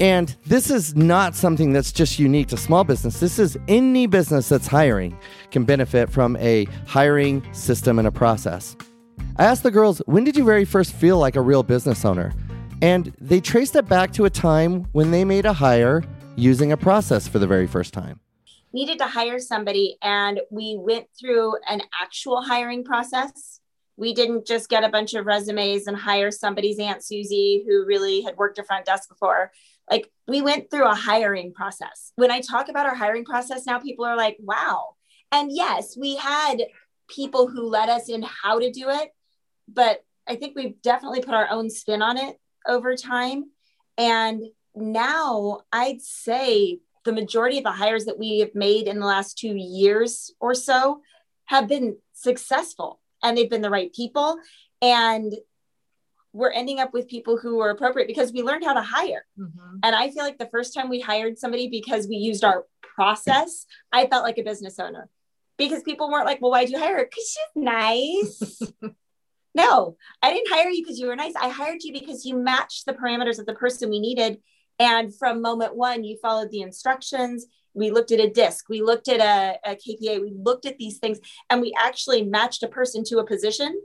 And 0.00 0.34
this 0.46 0.70
is 0.70 0.96
not 0.96 1.34
something 1.34 1.74
that's 1.74 1.92
just 1.92 2.18
unique 2.18 2.48
to 2.48 2.56
small 2.56 2.84
business. 2.84 3.20
This 3.20 3.38
is 3.38 3.58
any 3.68 4.06
business 4.06 4.48
that's 4.48 4.66
hiring 4.66 5.18
can 5.50 5.64
benefit 5.64 6.10
from 6.10 6.36
a 6.36 6.64
hiring 6.86 7.42
system 7.52 7.98
and 7.98 8.08
a 8.08 8.12
process. 8.12 8.76
I 9.36 9.44
asked 9.44 9.62
the 9.62 9.70
girls, 9.70 10.00
when 10.06 10.24
did 10.24 10.36
you 10.36 10.44
very 10.44 10.64
first 10.64 10.94
feel 10.94 11.18
like 11.18 11.36
a 11.36 11.42
real 11.42 11.62
business 11.62 12.04
owner? 12.06 12.32
And 12.80 13.14
they 13.20 13.40
traced 13.40 13.76
it 13.76 13.88
back 13.88 14.12
to 14.14 14.24
a 14.24 14.30
time 14.30 14.86
when 14.92 15.10
they 15.10 15.24
made 15.24 15.44
a 15.44 15.52
hire 15.52 16.02
using 16.34 16.72
a 16.72 16.76
process 16.78 17.28
for 17.28 17.38
the 17.38 17.46
very 17.46 17.66
first 17.66 17.92
time. 17.92 18.20
Needed 18.72 18.98
to 18.98 19.06
hire 19.06 19.38
somebody, 19.38 19.98
and 20.00 20.40
we 20.50 20.78
went 20.80 21.08
through 21.18 21.56
an 21.68 21.82
actual 22.00 22.40
hiring 22.40 22.84
process 22.84 23.59
we 24.00 24.14
didn't 24.14 24.46
just 24.46 24.70
get 24.70 24.82
a 24.82 24.88
bunch 24.88 25.12
of 25.12 25.26
resumes 25.26 25.86
and 25.86 25.96
hire 25.96 26.30
somebody's 26.30 26.78
Aunt 26.78 27.04
Susie 27.04 27.62
who 27.68 27.84
really 27.84 28.22
had 28.22 28.38
worked 28.38 28.58
a 28.58 28.64
front 28.64 28.86
desk 28.86 29.10
before. 29.10 29.52
Like 29.90 30.10
we 30.26 30.40
went 30.40 30.70
through 30.70 30.88
a 30.88 30.94
hiring 30.94 31.52
process. 31.52 32.12
When 32.16 32.30
I 32.30 32.40
talk 32.40 32.70
about 32.70 32.86
our 32.86 32.94
hiring 32.94 33.26
process 33.26 33.66
now, 33.66 33.78
people 33.78 34.06
are 34.06 34.16
like, 34.16 34.38
wow. 34.40 34.94
And 35.30 35.52
yes, 35.52 35.98
we 36.00 36.16
had 36.16 36.62
people 37.08 37.46
who 37.46 37.68
led 37.68 37.90
us 37.90 38.08
in 38.08 38.22
how 38.22 38.58
to 38.58 38.72
do 38.72 38.88
it, 38.88 39.10
but 39.68 40.02
I 40.26 40.36
think 40.36 40.56
we've 40.56 40.80
definitely 40.80 41.20
put 41.20 41.34
our 41.34 41.50
own 41.50 41.68
spin 41.68 42.00
on 42.00 42.16
it 42.16 42.36
over 42.66 42.96
time. 42.96 43.50
And 43.98 44.42
now 44.74 45.60
I'd 45.72 46.00
say 46.00 46.78
the 47.04 47.12
majority 47.12 47.58
of 47.58 47.64
the 47.64 47.72
hires 47.72 48.06
that 48.06 48.18
we 48.18 48.38
have 48.38 48.54
made 48.54 48.86
in 48.86 48.98
the 48.98 49.06
last 49.06 49.36
two 49.36 49.54
years 49.54 50.32
or 50.40 50.54
so 50.54 51.02
have 51.44 51.68
been 51.68 51.98
successful 52.14 52.99
and 53.22 53.36
they've 53.36 53.50
been 53.50 53.62
the 53.62 53.70
right 53.70 53.92
people 53.92 54.38
and 54.82 55.32
we're 56.32 56.52
ending 56.52 56.78
up 56.78 56.92
with 56.92 57.08
people 57.08 57.36
who 57.36 57.60
are 57.60 57.70
appropriate 57.70 58.06
because 58.06 58.32
we 58.32 58.42
learned 58.42 58.64
how 58.64 58.74
to 58.74 58.82
hire. 58.82 59.26
Mm-hmm. 59.38 59.78
And 59.82 59.96
I 59.96 60.10
feel 60.10 60.22
like 60.22 60.38
the 60.38 60.46
first 60.46 60.74
time 60.74 60.88
we 60.88 61.00
hired 61.00 61.38
somebody 61.38 61.68
because 61.68 62.06
we 62.06 62.16
used 62.16 62.44
our 62.44 62.66
process, 62.82 63.66
I 63.92 64.06
felt 64.06 64.22
like 64.22 64.38
a 64.38 64.42
business 64.42 64.78
owner 64.78 65.08
because 65.58 65.82
people 65.82 66.10
weren't 66.10 66.26
like, 66.26 66.40
well, 66.40 66.52
why'd 66.52 66.70
you 66.70 66.78
hire 66.78 66.98
her? 66.98 67.04
Because 67.04 67.28
she's 67.28 67.62
nice. 67.62 68.62
no, 69.54 69.96
I 70.22 70.32
didn't 70.32 70.50
hire 70.50 70.68
you 70.68 70.84
because 70.84 71.00
you 71.00 71.08
were 71.08 71.16
nice. 71.16 71.34
I 71.40 71.48
hired 71.48 71.82
you 71.82 71.92
because 71.92 72.24
you 72.24 72.36
matched 72.36 72.86
the 72.86 72.94
parameters 72.94 73.38
of 73.38 73.46
the 73.46 73.54
person 73.54 73.90
we 73.90 74.00
needed. 74.00 74.38
And 74.78 75.14
from 75.14 75.42
moment 75.42 75.74
one, 75.74 76.04
you 76.04 76.16
followed 76.22 76.50
the 76.50 76.62
instructions 76.62 77.46
we 77.74 77.90
looked 77.90 78.12
at 78.12 78.20
a 78.20 78.28
disc 78.28 78.68
we 78.68 78.82
looked 78.82 79.08
at 79.08 79.20
a, 79.20 79.70
a 79.70 79.76
kpa 79.76 80.20
we 80.20 80.32
looked 80.34 80.66
at 80.66 80.78
these 80.78 80.98
things 80.98 81.18
and 81.48 81.60
we 81.60 81.72
actually 81.78 82.22
matched 82.24 82.62
a 82.62 82.68
person 82.68 83.04
to 83.04 83.18
a 83.18 83.26
position 83.26 83.80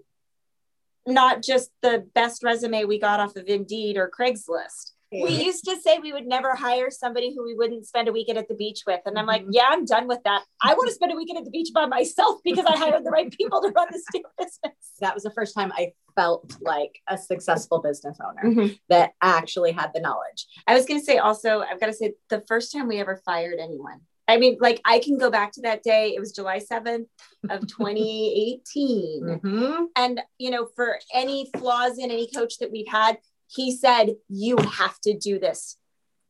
not 1.07 1.43
just 1.43 1.69
the 1.81 2.05
best 2.15 2.43
resume 2.43 2.85
we 2.85 2.99
got 2.99 3.19
off 3.19 3.35
of 3.35 3.47
indeed 3.47 3.97
or 3.97 4.09
craigslist 4.09 4.94
we 5.11 5.29
used 5.29 5.65
to 5.65 5.77
say 5.77 5.99
we 5.99 6.13
would 6.13 6.27
never 6.27 6.55
hire 6.55 6.89
somebody 6.89 7.33
who 7.33 7.43
we 7.43 7.53
wouldn't 7.53 7.85
spend 7.85 8.07
a 8.07 8.11
weekend 8.11 8.37
at 8.37 8.47
the 8.47 8.55
beach 8.55 8.81
with. 8.85 9.01
And 9.05 9.17
I'm 9.17 9.25
like, 9.25 9.43
mm-hmm. 9.43 9.51
yeah, 9.53 9.67
I'm 9.69 9.85
done 9.85 10.07
with 10.07 10.19
that. 10.25 10.43
I 10.61 10.73
want 10.73 10.89
to 10.89 10.95
spend 10.95 11.11
a 11.11 11.15
weekend 11.15 11.37
at 11.37 11.45
the 11.45 11.51
beach 11.51 11.69
by 11.73 11.85
myself 11.85 12.39
because 12.43 12.65
I 12.65 12.77
hired 12.77 13.05
the 13.05 13.11
right 13.11 13.31
people 13.31 13.61
to 13.61 13.69
run 13.69 13.87
this 13.91 14.03
business. 14.37 14.75
That 14.99 15.13
was 15.13 15.23
the 15.23 15.31
first 15.31 15.55
time 15.55 15.71
I 15.73 15.93
felt 16.15 16.55
like 16.61 16.99
a 17.07 17.17
successful 17.17 17.81
business 17.81 18.17
owner 18.25 18.55
mm-hmm. 18.55 18.73
that 18.89 19.11
actually 19.21 19.71
had 19.71 19.91
the 19.93 20.01
knowledge. 20.01 20.47
I 20.67 20.73
was 20.73 20.85
going 20.85 20.99
to 20.99 21.05
say 21.05 21.17
also, 21.17 21.61
I've 21.61 21.79
got 21.79 21.87
to 21.87 21.93
say, 21.93 22.13
the 22.29 22.43
first 22.47 22.71
time 22.71 22.87
we 22.87 22.99
ever 22.99 23.21
fired 23.25 23.59
anyone. 23.59 24.01
I 24.27 24.37
mean, 24.37 24.57
like 24.59 24.81
I 24.85 24.99
can 24.99 25.17
go 25.17 25.29
back 25.29 25.51
to 25.53 25.61
that 25.61 25.83
day. 25.83 26.13
It 26.15 26.19
was 26.19 26.31
July 26.31 26.59
7th 26.59 27.05
of 27.49 27.67
2018. 27.67 29.23
mm-hmm. 29.23 29.83
And, 29.95 30.21
you 30.39 30.49
know, 30.49 30.67
for 30.75 30.99
any 31.13 31.49
flaws 31.57 31.99
in 31.99 32.09
any 32.09 32.27
coach 32.27 32.57
that 32.59 32.71
we've 32.71 32.87
had, 32.87 33.17
he 33.55 33.75
said, 33.75 34.15
You 34.29 34.57
have 34.57 34.99
to 35.01 35.17
do 35.17 35.39
this. 35.39 35.77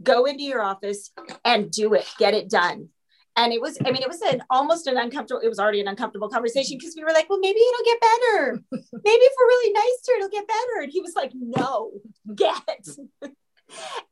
Go 0.04 0.26
into 0.26 0.44
your 0.44 0.62
office 0.62 1.12
and 1.44 1.72
do 1.72 1.94
it, 1.94 2.08
get 2.18 2.34
it 2.34 2.50
done. 2.50 2.90
And 3.38 3.52
it 3.52 3.62
was, 3.62 3.78
I 3.86 3.92
mean, 3.92 4.02
it 4.02 4.08
was 4.08 4.22
an 4.22 4.44
almost 4.50 4.88
an 4.88 4.98
uncomfortable, 4.98 5.42
it 5.42 5.50
was 5.50 5.60
already 5.60 5.82
an 5.82 5.90
uncomfortable 5.90 6.30
conversation 6.30 6.78
because 6.78 6.96
we 6.96 7.04
were 7.04 7.12
like, 7.12 7.30
well, 7.30 7.40
maybe 7.40 7.60
it'll 7.60 7.86
get 7.86 8.02
better. 8.02 8.64
Maybe 8.72 9.24
if 9.24 9.34
we're 9.38 9.48
really 9.48 9.74
nice 9.74 10.02
to 10.04 10.12
her, 10.12 10.18
it'll 10.20 10.30
get 10.30 10.48
better. 10.48 10.84
And 10.84 10.92
he 10.92 11.02
was 11.02 11.16
like, 11.16 11.32
no, 11.34 11.92
get. 12.34 12.88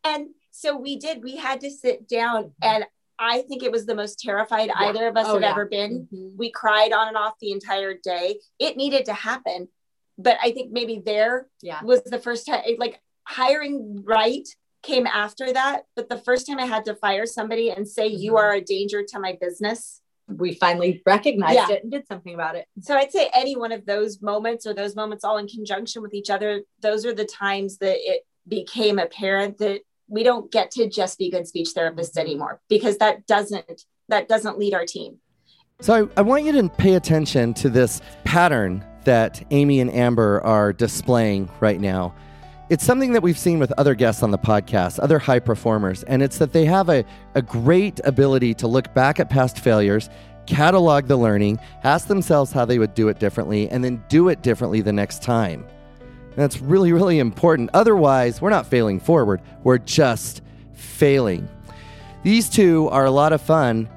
and 0.04 0.28
so 0.52 0.78
we 0.78 0.98
did, 0.98 1.24
we 1.24 1.38
had 1.38 1.62
to 1.62 1.72
sit 1.72 2.10
down 2.10 2.52
and 2.62 2.86
I 3.18 3.44
think 3.44 3.64
it 3.64 3.72
was 3.72 3.86
the 3.86 3.96
most 3.96 4.20
terrified 4.20 4.68
yeah. 4.68 4.90
either 4.90 5.08
of 5.08 5.16
us 5.16 5.28
oh, 5.28 5.36
have 5.36 5.42
yeah. 5.42 5.52
ever 5.52 5.66
been. 5.66 6.08
Mm-hmm. 6.14 6.38
We 6.38 6.52
cried 6.52 6.92
on 6.92 7.08
and 7.08 7.18
off 7.18 7.36
the 7.40 7.52
entire 7.52 7.94
day. 7.94 8.40
It 8.60 8.76
needed 8.76 9.06
to 9.06 9.14
happen 9.14 9.70
but 10.18 10.38
I 10.42 10.52
think 10.52 10.72
maybe 10.72 11.02
there 11.04 11.48
yeah. 11.62 11.84
was 11.84 12.04
the 12.04 12.20
first 12.20 12.46
time, 12.46 12.64
like 12.78 13.00
hiring 13.26 14.04
right 14.04 14.48
came 14.84 15.08
after 15.08 15.52
that. 15.52 15.84
But 15.96 16.10
the 16.10 16.18
first 16.18 16.46
time 16.46 16.60
I 16.60 16.66
had 16.66 16.86
to 16.86 16.96
fire 16.96 17.26
somebody 17.26 17.72
and 17.72 17.88
say, 17.88 18.10
mm-hmm. 18.10 18.22
you 18.22 18.38
are 18.38 18.54
a 18.54 18.62
danger 18.62 19.04
to 19.04 19.20
my 19.20 19.38
business. 19.40 20.02
We 20.28 20.54
finally 20.54 21.02
recognized 21.06 21.56
yeah. 21.56 21.72
it 21.72 21.84
and 21.84 21.92
did 21.92 22.08
something 22.08 22.34
about 22.34 22.56
it. 22.56 22.66
So 22.82 22.96
I'd 22.96 23.12
say 23.12 23.30
any 23.34 23.58
one 23.58 23.72
of 23.72 23.86
those 23.86 24.22
moments 24.22 24.66
or 24.66 24.74
those 24.74 24.96
moments 24.96 25.24
all 25.24 25.38
in 25.38 25.48
conjunction 25.48 26.02
with 26.02 26.14
each 26.14 26.30
other, 26.30 26.62
those 26.82 27.06
are 27.06 27.14
the 27.14 27.26
times 27.26 27.78
that 27.80 27.98
it 28.00 28.26
became 28.48 29.00
apparent 29.00 29.58
that 29.58 29.82
we 30.08 30.24
don't 30.24 30.52
get 30.52 30.72
to 30.72 30.88
just 30.88 31.18
be 31.18 31.30
good 31.30 31.48
speech 31.48 31.70
therapists 31.76 32.12
mm-hmm. 32.12 32.20
anymore 32.20 32.62
because 32.70 32.98
that 32.98 33.26
doesn't 33.26 33.84
that 34.10 34.28
doesn't 34.28 34.60
lead 34.60 34.74
our 34.74 34.86
team. 34.86 35.18
So 35.80 36.06
I, 36.06 36.20
I 36.20 36.22
want 36.22 36.44
you 36.44 36.52
to 36.54 36.70
pay 36.70 36.96
attention 36.96 37.54
to 37.56 37.70
this 37.70 38.02
pattern 38.26 38.86
that 39.06 39.44
Amy 39.52 39.80
and 39.80 39.92
Amber 39.94 40.42
are 40.42 40.74
displaying 40.74 41.50
right 41.60 41.80
now. 41.80 42.14
It's 42.70 42.84
something 42.84 43.14
that 43.14 43.22
we've 43.22 43.38
seen 43.38 43.60
with 43.60 43.72
other 43.74 43.94
guests 43.94 44.24
on 44.24 44.32
the 44.32 44.38
podcast, 44.38 44.98
other 45.02 45.20
high 45.20 45.40
performers, 45.40 46.04
and 46.04 46.24
it's 46.24 46.38
that 46.38 46.54
they 46.54 46.66
have 46.66 46.90
a, 46.90 47.04
a 47.36 47.42
great 47.42 48.00
ability 48.04 48.54
to 48.56 48.68
look 48.68 48.94
back 48.94 49.20
at 49.20 49.30
past 49.30 49.60
failures, 49.60 50.10
catalog 50.46 51.08
the 51.08 51.18
learning, 51.18 51.60
ask 51.84 52.08
themselves 52.08 52.52
how 52.52 52.66
they 52.66 52.80
would 52.80 52.94
do 52.94 53.10
it 53.10 53.20
differently, 53.20 53.70
and 53.70 53.84
then 53.84 54.04
do 54.08 54.30
it 54.30 54.42
differently 54.42 54.82
the 54.82 54.94
next 54.94 55.22
time. 55.22 55.66
And 56.00 56.36
that's 56.36 56.62
really, 56.62 56.94
really 56.94 57.20
important. 57.20 57.70
Otherwise, 57.74 58.42
we're 58.42 58.50
not 58.50 58.66
failing 58.66 59.00
forward, 59.00 59.42
we're 59.64 59.78
just 59.78 60.42
failing. 60.74 61.48
These 62.24 62.50
two 62.50 62.88
are 62.90 63.06
a 63.06 63.12
lot 63.12 63.34
of 63.34 63.42
fun, 63.42 63.90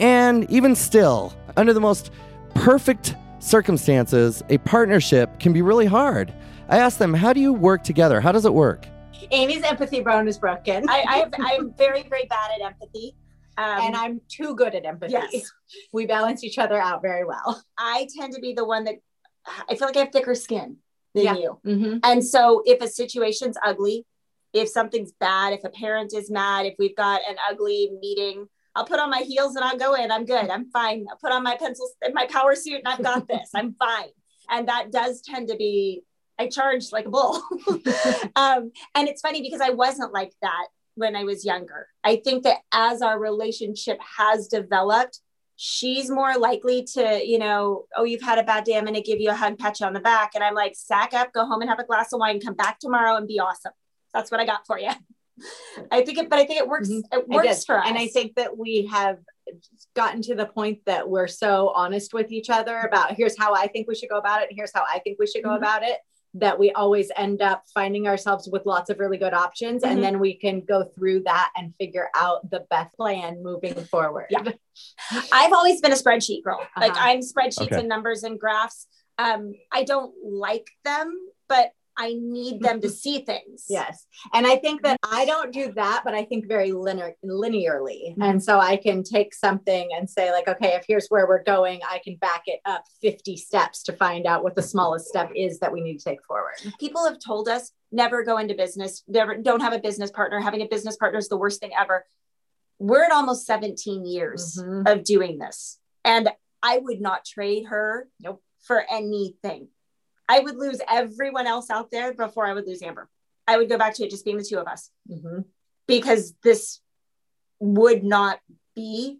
and 0.00 0.50
even 0.50 0.74
still, 0.74 1.34
under 1.56 1.72
the 1.72 1.80
most 1.80 2.10
perfect 2.54 3.14
circumstances, 3.48 4.42
a 4.48 4.58
partnership 4.58 5.40
can 5.40 5.52
be 5.52 5.62
really 5.62 5.86
hard. 5.86 6.32
I 6.68 6.78
asked 6.78 6.98
them, 6.98 7.14
how 7.14 7.32
do 7.32 7.40
you 7.40 7.52
work 7.52 7.82
together? 7.82 8.20
How 8.20 8.30
does 8.32 8.44
it 8.44 8.52
work? 8.52 8.86
Amy's 9.30 9.62
empathy 9.62 10.00
bone 10.00 10.28
is 10.28 10.38
broken. 10.38 10.88
I, 10.88 11.28
I 11.38 11.50
am 11.52 11.72
very, 11.76 12.02
very 12.08 12.26
bad 12.26 12.50
at 12.54 12.64
empathy. 12.64 13.16
Um, 13.56 13.80
and 13.80 13.96
I'm 13.96 14.20
too 14.28 14.54
good 14.54 14.74
at 14.74 14.84
empathy. 14.84 15.14
Yes. 15.14 15.50
We 15.92 16.06
balance 16.06 16.44
each 16.44 16.58
other 16.58 16.78
out 16.80 17.02
very 17.02 17.24
well. 17.24 17.64
I 17.76 18.06
tend 18.16 18.32
to 18.34 18.40
be 18.40 18.52
the 18.52 18.64
one 18.64 18.84
that 18.84 18.96
I 19.68 19.74
feel 19.74 19.88
like 19.88 19.96
I 19.96 20.00
have 20.00 20.12
thicker 20.12 20.36
skin 20.36 20.76
than 21.14 21.24
yeah. 21.24 21.34
you. 21.34 21.60
Mm-hmm. 21.66 21.98
And 22.04 22.24
so 22.24 22.62
if 22.66 22.80
a 22.80 22.86
situation's 22.86 23.56
ugly, 23.64 24.06
if 24.52 24.68
something's 24.68 25.12
bad, 25.12 25.54
if 25.54 25.64
a 25.64 25.70
parent 25.70 26.14
is 26.14 26.30
mad, 26.30 26.66
if 26.66 26.74
we've 26.78 26.96
got 26.96 27.22
an 27.28 27.36
ugly 27.50 27.90
meeting, 28.00 28.48
I'll 28.78 28.84
put 28.84 29.00
on 29.00 29.10
my 29.10 29.22
heels 29.22 29.56
and 29.56 29.64
I'll 29.64 29.76
go 29.76 29.94
in. 29.94 30.12
I'm 30.12 30.24
good. 30.24 30.48
I'm 30.48 30.70
fine. 30.70 31.06
I'll 31.10 31.16
put 31.16 31.32
on 31.32 31.42
my 31.42 31.56
pencils 31.56 31.96
and 32.00 32.14
my 32.14 32.26
power 32.26 32.54
suit 32.54 32.80
and 32.84 32.86
I've 32.86 33.02
got 33.02 33.26
this. 33.26 33.50
I'm 33.52 33.74
fine. 33.78 34.10
And 34.48 34.68
that 34.68 34.92
does 34.92 35.20
tend 35.20 35.48
to 35.48 35.56
be 35.56 36.04
I 36.38 36.46
charge 36.46 36.92
like 36.92 37.06
a 37.06 37.10
bull. 37.10 37.42
um, 38.36 38.70
and 38.94 39.08
it's 39.08 39.20
funny 39.20 39.42
because 39.42 39.60
I 39.60 39.70
wasn't 39.70 40.12
like 40.12 40.32
that 40.42 40.68
when 40.94 41.16
I 41.16 41.24
was 41.24 41.44
younger. 41.44 41.88
I 42.04 42.22
think 42.24 42.44
that 42.44 42.58
as 42.72 43.02
our 43.02 43.18
relationship 43.18 43.98
has 44.16 44.46
developed, 44.46 45.18
she's 45.56 46.08
more 46.08 46.38
likely 46.38 46.84
to, 46.94 47.20
you 47.26 47.40
know, 47.40 47.86
oh, 47.96 48.04
you've 48.04 48.22
had 48.22 48.38
a 48.38 48.44
bad 48.44 48.62
day. 48.62 48.78
I'm 48.78 48.84
going 48.84 48.94
to 48.94 49.02
give 49.02 49.20
you 49.20 49.30
a 49.30 49.34
hug, 49.34 49.58
pat 49.58 49.80
you 49.80 49.86
on 49.86 49.92
the 49.92 49.98
back. 49.98 50.36
And 50.36 50.44
I'm 50.44 50.54
like, 50.54 50.76
sack 50.76 51.12
up, 51.14 51.32
go 51.32 51.44
home 51.44 51.60
and 51.62 51.68
have 51.68 51.80
a 51.80 51.84
glass 51.84 52.12
of 52.12 52.20
wine, 52.20 52.38
come 52.38 52.54
back 52.54 52.78
tomorrow 52.78 53.16
and 53.16 53.26
be 53.26 53.40
awesome. 53.40 53.72
That's 54.14 54.30
what 54.30 54.38
I 54.38 54.46
got 54.46 54.64
for 54.64 54.78
you. 54.78 54.92
I 55.90 56.02
think 56.02 56.18
it, 56.18 56.30
but 56.30 56.38
I 56.38 56.44
think 56.44 56.60
it 56.60 56.68
works. 56.68 56.88
Mm-hmm. 56.88 57.18
It 57.18 57.28
works 57.28 57.64
for 57.64 57.78
us. 57.78 57.84
And 57.88 57.98
I 57.98 58.08
think 58.08 58.34
that 58.36 58.56
we 58.56 58.86
have 58.90 59.18
gotten 59.94 60.22
to 60.22 60.34
the 60.34 60.46
point 60.46 60.80
that 60.86 61.08
we're 61.08 61.28
so 61.28 61.72
honest 61.74 62.12
with 62.12 62.30
each 62.30 62.50
other 62.50 62.78
about 62.80 63.14
here's 63.14 63.38
how 63.38 63.54
I 63.54 63.66
think 63.66 63.88
we 63.88 63.94
should 63.94 64.10
go 64.10 64.18
about 64.18 64.42
it. 64.42 64.48
And 64.50 64.56
here's 64.56 64.72
how 64.74 64.84
I 64.88 64.98
think 65.00 65.18
we 65.18 65.26
should 65.26 65.42
go 65.42 65.50
mm-hmm. 65.50 65.62
about 65.62 65.82
it 65.82 65.98
that 66.34 66.58
we 66.58 66.70
always 66.72 67.10
end 67.16 67.40
up 67.40 67.64
finding 67.72 68.06
ourselves 68.06 68.48
with 68.50 68.66
lots 68.66 68.90
of 68.90 68.98
really 68.98 69.16
good 69.16 69.32
options 69.32 69.82
mm-hmm. 69.82 69.92
and 69.92 70.02
then 70.02 70.18
we 70.18 70.34
can 70.34 70.60
go 70.60 70.84
through 70.94 71.22
that 71.22 71.50
and 71.56 71.74
figure 71.78 72.08
out 72.14 72.48
the 72.50 72.64
best 72.70 72.94
plan 72.96 73.42
moving 73.42 73.74
forward 73.74 74.26
yeah 74.30 74.42
i've 75.32 75.52
always 75.52 75.80
been 75.80 75.92
a 75.92 75.96
spreadsheet 75.96 76.42
girl 76.44 76.58
uh-huh. 76.60 76.80
like 76.80 76.92
i'm 76.96 77.20
spreadsheets 77.20 77.62
okay. 77.62 77.78
and 77.78 77.88
numbers 77.88 78.24
and 78.24 78.38
graphs 78.38 78.86
um, 79.18 79.52
i 79.72 79.82
don't 79.84 80.14
like 80.22 80.68
them 80.84 81.18
but 81.48 81.70
I 81.98 82.14
need 82.16 82.62
them 82.62 82.80
to 82.82 82.88
see 82.88 83.18
things. 83.18 83.66
Yes. 83.68 84.06
And 84.32 84.46
I 84.46 84.56
think 84.56 84.82
that 84.82 84.98
I 85.02 85.24
don't 85.24 85.52
do 85.52 85.72
that, 85.72 86.02
but 86.04 86.14
I 86.14 86.24
think 86.24 86.46
very 86.46 86.70
linear, 86.70 87.14
linearly. 87.24 88.12
Mm-hmm. 88.12 88.22
And 88.22 88.42
so 88.42 88.60
I 88.60 88.76
can 88.76 89.02
take 89.02 89.34
something 89.34 89.88
and 89.96 90.08
say, 90.08 90.30
like, 90.30 90.46
okay, 90.46 90.74
if 90.76 90.84
here's 90.86 91.08
where 91.08 91.26
we're 91.26 91.42
going, 91.42 91.80
I 91.88 92.00
can 92.04 92.16
back 92.16 92.42
it 92.46 92.60
up 92.64 92.84
50 93.02 93.36
steps 93.36 93.82
to 93.84 93.92
find 93.92 94.26
out 94.26 94.44
what 94.44 94.54
the 94.54 94.62
smallest 94.62 95.08
step 95.08 95.32
is 95.34 95.58
that 95.58 95.72
we 95.72 95.80
need 95.80 95.98
to 95.98 96.04
take 96.04 96.24
forward. 96.24 96.54
People 96.78 97.04
have 97.04 97.18
told 97.18 97.48
us 97.48 97.72
never 97.90 98.22
go 98.22 98.38
into 98.38 98.54
business, 98.54 99.02
never 99.08 99.36
don't 99.36 99.60
have 99.60 99.72
a 99.72 99.80
business 99.80 100.12
partner. 100.12 100.40
Having 100.40 100.62
a 100.62 100.66
business 100.66 100.96
partner 100.96 101.18
is 101.18 101.28
the 101.28 101.36
worst 101.36 101.60
thing 101.60 101.72
ever. 101.78 102.06
We're 102.78 103.04
at 103.04 103.12
almost 103.12 103.44
17 103.44 104.06
years 104.06 104.56
mm-hmm. 104.62 104.86
of 104.86 105.02
doing 105.02 105.38
this. 105.38 105.80
And 106.04 106.30
I 106.62 106.78
would 106.78 107.00
not 107.00 107.24
trade 107.24 107.66
her 107.66 108.08
nope. 108.20 108.40
for 108.62 108.84
anything. 108.88 109.68
I 110.28 110.40
would 110.40 110.56
lose 110.56 110.80
everyone 110.88 111.46
else 111.46 111.70
out 111.70 111.90
there 111.90 112.12
before 112.12 112.46
I 112.46 112.52
would 112.52 112.66
lose 112.66 112.82
Amber. 112.82 113.08
I 113.46 113.56
would 113.56 113.68
go 113.68 113.78
back 113.78 113.94
to 113.94 114.04
it 114.04 114.10
just 114.10 114.24
being 114.24 114.36
the 114.36 114.44
two 114.44 114.58
of 114.58 114.66
us 114.66 114.90
mm-hmm. 115.10 115.40
because 115.86 116.34
this 116.44 116.80
would 117.60 118.04
not 118.04 118.38
be 118.76 119.18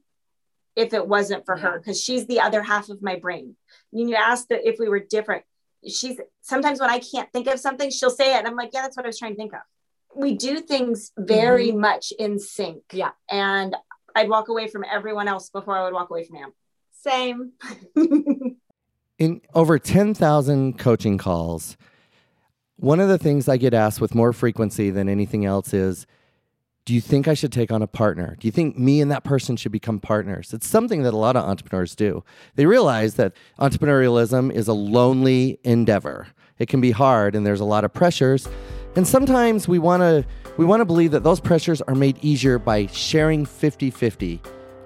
if 0.76 0.92
it 0.92 1.08
wasn't 1.08 1.46
for 1.46 1.56
yeah. 1.56 1.62
her 1.62 1.78
because 1.78 2.00
she's 2.00 2.26
the 2.26 2.40
other 2.40 2.62
half 2.62 2.90
of 2.90 3.02
my 3.02 3.16
brain. 3.16 3.56
When 3.90 4.08
you 4.08 4.16
asked 4.16 4.50
that 4.50 4.68
if 4.68 4.78
we 4.78 4.88
were 4.88 5.00
different. 5.00 5.44
She's 5.86 6.20
sometimes 6.42 6.80
when 6.80 6.90
I 6.90 6.98
can't 6.98 7.32
think 7.32 7.46
of 7.46 7.60
something, 7.60 7.90
she'll 7.90 8.10
say 8.10 8.34
it. 8.34 8.38
And 8.38 8.48
I'm 8.48 8.56
like, 8.56 8.70
yeah, 8.72 8.82
that's 8.82 8.96
what 8.96 9.06
I 9.06 9.08
was 9.08 9.18
trying 9.18 9.32
to 9.32 9.36
think 9.36 9.54
of. 9.54 9.60
We 10.14 10.34
do 10.34 10.60
things 10.60 11.12
very 11.16 11.68
mm-hmm. 11.68 11.80
much 11.80 12.12
in 12.18 12.38
sync. 12.38 12.82
Yeah. 12.92 13.10
And 13.30 13.76
I'd 14.14 14.28
walk 14.28 14.48
away 14.48 14.66
from 14.66 14.84
everyone 14.90 15.28
else 15.28 15.50
before 15.50 15.78
I 15.78 15.84
would 15.84 15.92
walk 15.92 16.10
away 16.10 16.24
from 16.24 16.36
him. 16.36 16.52
Same. 17.02 17.52
in 19.18 19.40
over 19.54 19.78
10,000 19.78 20.78
coaching 20.78 21.18
calls, 21.18 21.76
one 22.76 23.00
of 23.00 23.08
the 23.08 23.18
things 23.18 23.48
I 23.48 23.56
get 23.56 23.74
asked 23.74 24.00
with 24.00 24.14
more 24.14 24.32
frequency 24.32 24.90
than 24.90 25.08
anything 25.08 25.44
else 25.44 25.74
is 25.74 26.06
Do 26.86 26.94
you 26.94 27.00
think 27.00 27.28
I 27.28 27.34
should 27.34 27.52
take 27.52 27.70
on 27.70 27.82
a 27.82 27.86
partner? 27.86 28.36
Do 28.40 28.46
you 28.46 28.52
think 28.52 28.78
me 28.78 29.00
and 29.00 29.10
that 29.10 29.24
person 29.24 29.56
should 29.56 29.72
become 29.72 30.00
partners? 30.00 30.54
It's 30.54 30.66
something 30.66 31.02
that 31.02 31.12
a 31.12 31.18
lot 31.18 31.36
of 31.36 31.44
entrepreneurs 31.44 31.94
do. 31.94 32.24
They 32.54 32.64
realize 32.64 33.16
that 33.16 33.34
entrepreneurialism 33.58 34.52
is 34.52 34.68
a 34.68 34.72
lonely 34.72 35.58
endeavor. 35.64 36.28
It 36.58 36.68
can 36.68 36.80
be 36.80 36.92
hard 36.92 37.34
and 37.34 37.44
there's 37.44 37.60
a 37.60 37.64
lot 37.64 37.84
of 37.84 37.92
pressures. 37.92 38.48
And 38.96 39.06
sometimes 39.06 39.68
we 39.68 39.78
want 39.78 40.00
to 40.00 40.24
we 40.56 40.64
want 40.64 40.80
to 40.80 40.84
believe 40.84 41.10
that 41.10 41.24
those 41.24 41.40
pressures 41.40 41.82
are 41.82 41.94
made 41.94 42.18
easier 42.24 42.58
by 42.58 42.86
sharing 42.86 43.46
50-50 43.46 44.40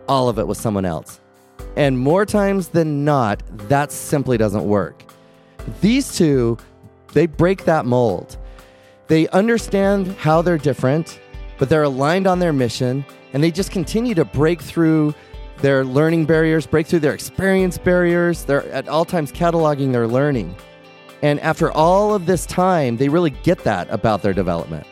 all 0.08 0.28
of 0.28 0.38
it 0.38 0.46
with 0.46 0.58
someone 0.58 0.84
else. 0.84 1.21
And 1.76 1.98
more 1.98 2.26
times 2.26 2.68
than 2.68 3.04
not, 3.04 3.42
that 3.68 3.92
simply 3.92 4.36
doesn't 4.36 4.64
work. 4.64 5.04
These 5.80 6.16
two, 6.16 6.58
they 7.12 7.26
break 7.26 7.64
that 7.64 7.86
mold. 7.86 8.36
They 9.08 9.28
understand 9.28 10.08
how 10.16 10.42
they're 10.42 10.58
different, 10.58 11.20
but 11.58 11.68
they're 11.68 11.82
aligned 11.82 12.26
on 12.26 12.38
their 12.38 12.52
mission, 12.52 13.04
and 13.32 13.42
they 13.42 13.50
just 13.50 13.70
continue 13.70 14.14
to 14.14 14.24
break 14.24 14.60
through 14.60 15.14
their 15.58 15.84
learning 15.84 16.26
barriers, 16.26 16.66
break 16.66 16.86
through 16.86 17.00
their 17.00 17.14
experience 17.14 17.78
barriers. 17.78 18.44
They're 18.44 18.66
at 18.70 18.88
all 18.88 19.04
times 19.04 19.30
cataloging 19.30 19.92
their 19.92 20.08
learning. 20.08 20.56
And 21.22 21.38
after 21.40 21.70
all 21.70 22.14
of 22.14 22.26
this 22.26 22.46
time, 22.46 22.96
they 22.96 23.08
really 23.08 23.30
get 23.30 23.62
that 23.64 23.88
about 23.90 24.22
their 24.22 24.32
development. 24.32 24.86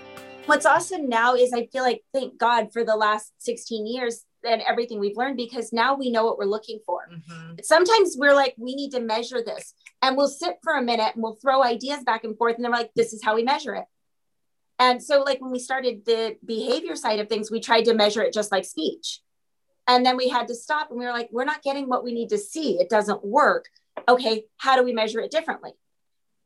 What's 0.46 0.66
awesome 0.66 1.08
now 1.08 1.34
is 1.34 1.52
I 1.52 1.66
feel 1.66 1.82
like, 1.82 2.02
thank 2.12 2.38
God 2.38 2.72
for 2.72 2.84
the 2.84 2.96
last 2.96 3.32
16 3.38 3.86
years, 3.86 4.24
and 4.44 4.62
everything 4.62 4.98
we've 4.98 5.16
learned 5.16 5.36
because 5.36 5.72
now 5.72 5.94
we 5.94 6.10
know 6.10 6.24
what 6.24 6.38
we're 6.38 6.44
looking 6.44 6.80
for. 6.84 7.08
Mm-hmm. 7.12 7.54
Sometimes 7.62 8.16
we're 8.18 8.34
like, 8.34 8.54
we 8.56 8.74
need 8.74 8.90
to 8.92 9.00
measure 9.00 9.42
this. 9.44 9.74
And 10.02 10.16
we'll 10.16 10.28
sit 10.28 10.56
for 10.62 10.74
a 10.76 10.82
minute 10.82 11.12
and 11.14 11.22
we'll 11.22 11.36
throw 11.36 11.62
ideas 11.62 12.02
back 12.04 12.24
and 12.24 12.36
forth. 12.36 12.56
And 12.56 12.64
then 12.64 12.72
we're 12.72 12.78
like, 12.78 12.92
this 12.94 13.12
is 13.12 13.22
how 13.22 13.34
we 13.34 13.42
measure 13.42 13.74
it. 13.74 13.84
And 14.78 15.02
so, 15.02 15.22
like, 15.22 15.42
when 15.42 15.50
we 15.50 15.58
started 15.58 16.06
the 16.06 16.36
behavior 16.44 16.96
side 16.96 17.20
of 17.20 17.28
things, 17.28 17.50
we 17.50 17.60
tried 17.60 17.84
to 17.84 17.94
measure 17.94 18.22
it 18.22 18.32
just 18.32 18.50
like 18.50 18.64
speech. 18.64 19.20
And 19.86 20.06
then 20.06 20.16
we 20.16 20.28
had 20.28 20.48
to 20.48 20.54
stop 20.54 20.90
and 20.90 20.98
we 20.98 21.04
were 21.04 21.12
like, 21.12 21.28
we're 21.32 21.44
not 21.44 21.62
getting 21.62 21.88
what 21.88 22.04
we 22.04 22.12
need 22.14 22.30
to 22.30 22.38
see. 22.38 22.78
It 22.80 22.88
doesn't 22.88 23.24
work. 23.24 23.66
Okay, 24.08 24.44
how 24.56 24.76
do 24.76 24.82
we 24.82 24.92
measure 24.92 25.20
it 25.20 25.30
differently? 25.30 25.72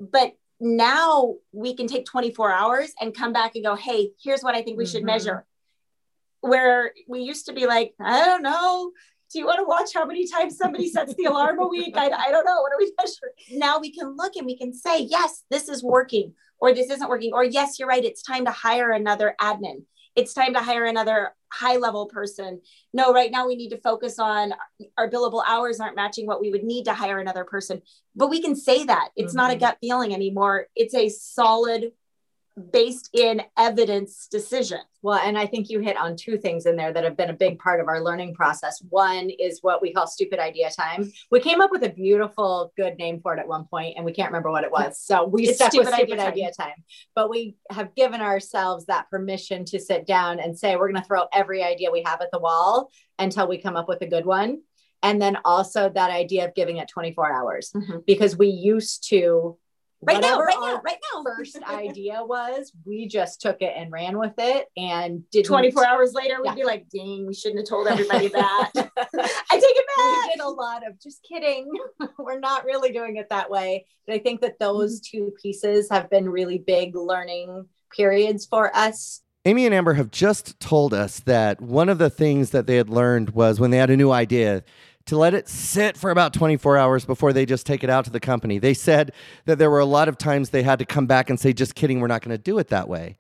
But 0.01 0.33
now 0.59 1.35
we 1.53 1.77
can 1.77 1.87
take 1.87 2.07
24 2.07 2.51
hours 2.51 2.93
and 3.01 3.15
come 3.15 3.33
back 3.33 3.55
and 3.55 3.65
go, 3.65 3.77
hey, 3.77 4.11
here's 4.23 4.43
what 4.43 4.55
I 4.55 4.63
think 4.63 4.79
we 4.79 4.85
mm-hmm. 4.85 4.93
should 4.93 5.05
measure 5.05 5.47
where 6.45 6.93
we 7.09 7.21
used 7.21 7.47
to 7.47 7.55
be 7.55 7.67
like, 7.67 7.95
I 7.99 8.25
don't 8.27 8.43
know. 8.43 8.93
Do 9.33 9.39
you 9.39 9.47
want 9.47 9.59
to 9.59 9.65
watch 9.65 9.91
how 9.95 10.05
many 10.05 10.29
times 10.29 10.59
somebody 10.59 10.89
sets 10.89 11.15
the 11.15 11.25
alarm 11.25 11.59
a 11.59 11.67
week? 11.67 11.97
I, 11.97 12.11
I 12.11 12.31
don't 12.31 12.45
know. 12.45 12.61
What 12.61 12.73
are 12.73 12.79
we 12.79 12.93
measuring? 12.99 13.59
Now 13.59 13.79
we 13.79 13.91
can 13.91 14.15
look 14.15 14.37
and 14.37 14.47
we 14.47 14.57
can 14.57 14.73
say, 14.75 15.01
yes, 15.01 15.43
this 15.51 15.69
is 15.69 15.83
working, 15.83 16.35
or 16.59 16.75
this 16.75 16.91
isn't 16.91 17.09
working, 17.09 17.33
or 17.33 17.45
yes, 17.45 17.79
you're 17.79 17.89
right. 17.89 18.05
It's 18.05 18.23
time 18.23 18.45
to 18.45 18.51
hire 18.51 18.93
another 18.93 19.35
admin. 19.41 19.85
It's 20.15 20.35
time 20.35 20.53
to 20.53 20.61
hire 20.61 20.85
another 20.85 21.35
high 21.51 21.77
level 21.77 22.07
person. 22.07 22.61
No, 22.93 23.13
right 23.13 23.31
now 23.31 23.49
we 23.49 23.57
need 23.57 23.71
to 23.71 23.81
focus 23.81 24.19
on 24.19 24.53
our 24.99 25.11
billable 25.11 25.43
hours 25.47 25.81
aren't 25.81 25.97
matching 25.97 26.27
what 26.27 26.41
we 26.41 26.51
would 26.51 26.63
need 26.63 26.85
to 26.85 26.95
hire 26.95 27.19
another 27.19 27.45
person. 27.45 27.81
But 28.15 28.29
we 28.29 28.43
can 28.43 28.55
say 28.55 28.85
that 28.85 29.09
it's 29.17 29.31
mm-hmm. 29.33 29.39
not 29.39 29.51
a 29.51 29.55
mm-hmm. 29.55 29.61
gut 29.61 29.79
feeling 29.81 30.15
anymore. 30.15 30.67
It's 30.77 30.95
a 30.95 31.09
solid 31.09 31.93
based 32.73 33.11
in 33.13 33.43
evidence 33.59 34.29
decision. 34.31 34.79
Well, 35.03 35.19
and 35.19 35.37
I 35.37 35.45
think 35.45 35.69
you 35.69 35.81
hit 35.81 35.97
on 35.97 36.17
two 36.17 36.39
things 36.39 36.67
in 36.67 36.77
there 36.77 36.93
that 36.93 37.03
have 37.03 37.17
been 37.17 37.31
a 37.31 37.35
big 37.35 37.59
part 37.59 37.81
of 37.81 37.89
our 37.89 38.01
learning 38.01 38.35
process. 38.35 38.81
One 38.91 39.29
is 39.29 39.59
what 39.61 39.83
we 39.83 39.93
call 39.93 40.07
stupid 40.07 40.39
idea 40.39 40.71
time. 40.71 41.13
We 41.33 41.41
came 41.41 41.61
up 41.61 41.73
with 41.73 41.83
a 41.83 41.89
beautiful, 41.89 42.73
good 42.77 42.97
name 42.97 43.21
for 43.21 43.35
it 43.35 43.41
at 43.41 43.49
one 43.49 43.65
point, 43.65 43.95
and 43.97 44.05
we 44.05 44.13
can't 44.13 44.31
remember 44.31 44.51
what 44.51 44.63
it 44.63 44.71
was. 44.71 45.01
So 45.01 45.27
we 45.27 45.49
it's 45.49 45.57
stuck 45.57 45.73
stupid 45.73 45.87
with 45.87 45.95
stupid 45.95 46.13
idea, 46.21 46.27
idea 46.27 46.53
time. 46.53 46.69
time. 46.69 46.85
But 47.15 47.29
we 47.29 47.57
have 47.71 47.95
given 47.97 48.21
ourselves 48.21 48.87
that 48.87 49.11
permission 49.11 49.65
to 49.67 49.81
sit 49.81 50.07
down 50.07 50.39
and 50.39 50.57
say, 50.57 50.77
we're 50.77 50.91
going 50.91 51.03
to 51.03 51.07
throw 51.07 51.25
every 51.33 51.63
idea 51.63 51.91
we 51.91 52.05
have 52.07 52.21
at 52.21 52.31
the 52.33 52.39
wall 52.39 52.91
until 53.19 53.49
we 53.49 53.59
come 53.59 53.77
up 53.77 53.89
with 53.89 54.01
a 54.03 54.07
good 54.07 54.27
one. 54.27 54.63
And 55.03 55.21
then 55.21 55.39
also 55.45 55.91
that 55.91 56.11
idea 56.11 56.47
of 56.47 56.55
giving 56.55 56.79
it 56.79 56.89
24 56.89 57.33
hours, 57.33 57.73
mm-hmm. 57.75 57.99
because 58.07 58.39
we 58.39 58.47
used 58.47 59.09
to 59.11 59.59
right 60.05 60.21
now, 60.21 60.39
right 60.39 60.57
now, 60.61 60.81
right 60.85 60.99
now. 61.15 61.23
First 61.37 61.63
idea 61.63 62.23
was 62.25 62.73
we 62.85 63.07
just 63.07 63.41
took 63.41 63.61
it 63.61 63.73
and 63.77 63.91
ran 63.91 64.19
with 64.19 64.35
it 64.39 64.67
and 64.77 65.29
did 65.31 65.45
24 65.45 65.87
hours 65.87 66.13
later, 66.13 66.37
we'd 66.43 66.51
yeah. 66.51 66.55
be 66.55 66.65
like, 66.65 66.87
dang, 66.89 67.27
we 67.27 67.35
shouldn't 67.35 67.61
have 67.61 67.69
told 67.69 67.87
everybody 67.87 68.29
that. 68.35 68.71
I 68.75 68.81
take 68.83 68.91
it 68.97 69.87
back. 69.97 70.27
We 70.27 70.33
did 70.33 70.41
a 70.41 70.49
lot 70.49 70.87
of 70.87 71.01
just 71.01 71.23
kidding. 71.29 71.71
We're 72.19 72.41
not 72.41 72.65
really 72.65 72.93
doing 72.93 73.17
it 73.17 73.29
that 73.31 73.51
way. 73.51 73.87
But 74.07 74.15
I 74.15 74.19
think 74.19 74.41
that 74.43 74.59
those 74.59 75.01
mm-hmm. 75.01 75.19
two 75.19 75.33
pieces 75.43 75.89
have 75.91 76.11
been 76.11 76.29
really 76.29 76.59
big 76.59 76.95
learning 76.95 77.67
periods 77.95 78.47
for 78.47 78.75
us. 78.77 79.23
Amy 79.47 79.67
and 79.67 79.75
Amber 79.75 79.93
have 79.93 80.11
just 80.11 80.59
told 80.59 80.95
us 80.95 81.21
that 81.21 81.61
one 81.61 81.91
of 81.91 81.99
the 81.99 82.09
things 82.09 82.51
that 82.51 82.67
they 82.67 82.77
had 82.77 82.89
learned 82.89 83.31
was 83.31 83.61
when 83.61 83.71
they 83.71 83.77
had 83.77 83.91
a 83.91 83.97
new 83.97 84.11
idea, 84.11 84.65
to 85.07 85.19
let 85.19 85.35
it 85.35 85.49
sit 85.49 85.97
for 85.97 86.11
about 86.11 86.33
24 86.33 86.79
hours 86.79 87.05
before 87.05 87.33
they 87.33 87.45
just 87.45 87.67
take 87.67 87.85
it 87.85 87.91
out 87.91 88.05
to 88.07 88.11
the 88.11 88.21
company. 88.21 88.59
They 88.59 88.75
said 88.75 89.13
that 89.45 89.59
there 89.59 89.71
were 89.71 89.81
a 89.81 89.85
lot 89.85 90.09
of 90.09 90.17
times 90.17 90.51
they 90.51 90.63
had 90.63 90.79
to 90.79 90.87
come 90.87 91.07
back 91.07 91.29
and 91.29 91.39
say, 91.39 91.53
just 91.53 91.75
kidding, 91.75 92.01
we're 92.01 92.07
not 92.07 92.23
going 92.23 92.37
to 92.37 92.43
do 92.43 92.59
it 92.59 92.69
that 92.69 92.89
way. 92.89 93.17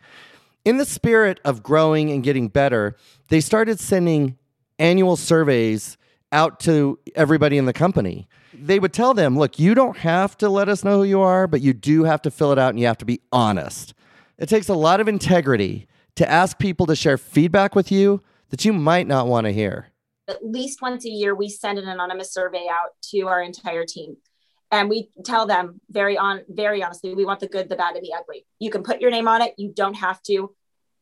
In 0.64 0.78
the 0.78 0.86
spirit 0.86 1.40
of 1.44 1.62
growing 1.62 2.10
and 2.10 2.22
getting 2.22 2.48
better, 2.48 2.96
they 3.28 3.40
started 3.40 3.80
sending 3.80 4.38
annual 4.78 5.16
surveys 5.16 5.98
out 6.32 6.58
to 6.60 6.98
everybody 7.14 7.58
in 7.58 7.66
the 7.66 7.72
company. 7.72 8.26
They 8.54 8.78
would 8.78 8.92
tell 8.92 9.12
them, 9.12 9.38
look, 9.38 9.58
you 9.58 9.74
don't 9.74 9.98
have 9.98 10.38
to 10.38 10.48
let 10.48 10.68
us 10.68 10.84
know 10.84 10.98
who 10.98 11.04
you 11.04 11.20
are, 11.20 11.46
but 11.46 11.60
you 11.60 11.74
do 11.74 12.04
have 12.04 12.22
to 12.22 12.30
fill 12.30 12.50
it 12.50 12.58
out 12.58 12.70
and 12.70 12.80
you 12.80 12.86
have 12.86 12.98
to 12.98 13.04
be 13.04 13.20
honest. 13.30 13.92
It 14.38 14.48
takes 14.48 14.68
a 14.68 14.74
lot 14.74 15.00
of 15.00 15.08
integrity 15.08 15.86
to 16.16 16.28
ask 16.30 16.58
people 16.58 16.86
to 16.86 16.96
share 16.96 17.18
feedback 17.18 17.74
with 17.74 17.92
you 17.92 18.22
that 18.50 18.64
you 18.64 18.72
might 18.72 19.06
not 19.06 19.26
want 19.26 19.46
to 19.46 19.52
hear 19.52 19.88
at 20.28 20.44
least 20.44 20.82
once 20.82 21.04
a 21.04 21.10
year 21.10 21.34
we 21.34 21.48
send 21.48 21.78
an 21.78 21.88
anonymous 21.88 22.32
survey 22.32 22.66
out 22.70 22.90
to 23.10 23.22
our 23.22 23.42
entire 23.42 23.84
team. 23.84 24.16
And 24.70 24.88
we 24.88 25.10
tell 25.24 25.46
them 25.46 25.80
very 25.90 26.18
on 26.18 26.42
very 26.48 26.82
honestly 26.82 27.14
we 27.14 27.24
want 27.24 27.40
the 27.40 27.48
good 27.48 27.68
the 27.68 27.76
bad 27.76 27.94
and 27.94 28.04
the 28.04 28.14
ugly. 28.18 28.46
You 28.58 28.70
can 28.70 28.82
put 28.82 29.00
your 29.00 29.10
name 29.10 29.28
on 29.28 29.42
it. 29.42 29.54
You 29.56 29.72
don't 29.74 29.94
have 29.94 30.22
to 30.24 30.54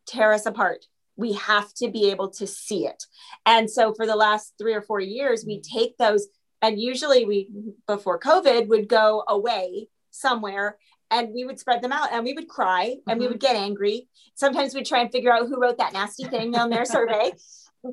tear 0.07 0.33
us 0.33 0.47
apart. 0.47 0.85
We 1.17 1.35
have 1.35 1.73
to 1.75 1.89
be 1.89 2.11
able 2.11 2.31
to 2.31 2.47
see 2.47 2.87
it. 2.87 3.05
And 3.47 3.71
so 3.71 3.95
for 3.95 4.07
the 4.07 4.17
last 4.17 4.55
three 4.59 4.75
or 4.75 4.83
four 4.83 5.01
years 5.01 5.45
we 5.47 5.61
take 5.61 5.97
those 5.97 6.27
and 6.61 6.81
usually 6.81 7.25
we 7.25 7.49
before 7.87 8.21
covid 8.21 8.69
would 8.69 8.89
go 8.89 9.25
away 9.27 9.89
somewhere 10.11 10.77
and 11.13 11.33
we 11.35 11.45
would 11.45 11.61
spread 11.61 11.83
them 11.83 11.93
out 11.93 12.11
and 12.13 12.25
we 12.25 12.33
would 12.33 12.49
cry 12.49 12.85
and 12.85 13.01
mm-hmm. 13.07 13.21
we 13.21 13.29
would 13.29 13.41
get 13.41 13.55
angry. 13.55 14.09
Sometimes 14.35 14.75
we'd 14.75 14.87
try 14.87 15.01
and 15.01 15.13
figure 15.13 15.33
out 15.33 15.47
who 15.47 15.61
wrote 15.61 15.79
that 15.79 15.93
nasty 15.93 16.25
thing 16.25 16.57
on 16.57 16.71
their 16.71 16.85
survey. 16.85 17.33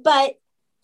But 0.04 0.36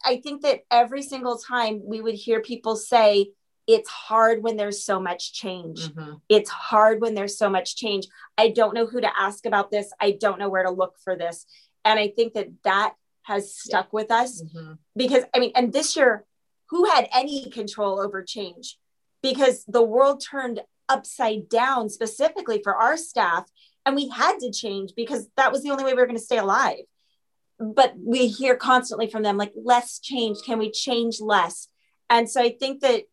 i 0.05 0.17
think 0.17 0.41
that 0.41 0.61
every 0.71 1.01
single 1.01 1.37
time 1.37 1.81
we 1.83 2.01
would 2.01 2.15
hear 2.15 2.41
people 2.41 2.75
say 2.75 3.29
it's 3.67 3.89
hard 3.89 4.43
when 4.43 4.57
there's 4.57 4.83
so 4.83 4.99
much 4.99 5.33
change. 5.33 5.89
Mm-hmm. 5.89 6.13
It's 6.29 6.49
hard 6.49 7.01
when 7.01 7.15
there's 7.15 7.37
so 7.37 7.49
much 7.49 7.75
change. 7.75 8.07
I 8.37 8.49
don't 8.49 8.75
know 8.75 8.85
who 8.85 9.01
to 9.01 9.19
ask 9.19 9.45
about 9.45 9.71
this. 9.71 9.91
I 9.99 10.11
don't 10.11 10.39
know 10.39 10.49
where 10.49 10.63
to 10.63 10.69
look 10.71 10.95
for 11.03 11.15
this. 11.15 11.45
And 11.83 11.99
I 11.99 12.09
think 12.09 12.33
that 12.33 12.49
that 12.63 12.93
has 13.23 13.55
stuck 13.55 13.91
with 13.91 14.11
us 14.11 14.41
mm-hmm. 14.41 14.73
because, 14.95 15.23
I 15.33 15.39
mean, 15.39 15.51
and 15.55 15.73
this 15.73 15.95
year, 15.95 16.25
who 16.69 16.85
had 16.85 17.07
any 17.13 17.49
control 17.49 17.99
over 17.99 18.23
change? 18.23 18.77
Because 19.23 19.65
the 19.67 19.83
world 19.83 20.23
turned 20.23 20.61
upside 20.87 21.49
down 21.49 21.89
specifically 21.89 22.61
for 22.63 22.75
our 22.75 22.97
staff. 22.97 23.45
And 23.85 23.95
we 23.95 24.09
had 24.09 24.39
to 24.39 24.51
change 24.51 24.93
because 24.95 25.27
that 25.37 25.51
was 25.51 25.63
the 25.63 25.69
only 25.69 25.83
way 25.83 25.93
we 25.93 25.99
were 25.99 26.07
going 26.07 26.17
to 26.17 26.23
stay 26.23 26.37
alive. 26.37 26.85
But 27.59 27.93
we 27.97 28.27
hear 28.27 28.55
constantly 28.55 29.07
from 29.07 29.23
them, 29.23 29.37
like, 29.37 29.53
less 29.55 29.99
change. 29.99 30.39
Can 30.45 30.59
we 30.59 30.71
change 30.71 31.21
less? 31.21 31.69
And 32.09 32.29
so 32.29 32.41
I 32.41 32.49
think 32.49 32.81
that 32.81 33.03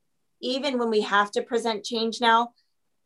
even 0.41 0.79
when 0.79 0.91
we 0.91 1.03
have 1.03 1.31
to 1.33 1.43
present 1.43 1.85
change 1.85 2.21
now, 2.21 2.53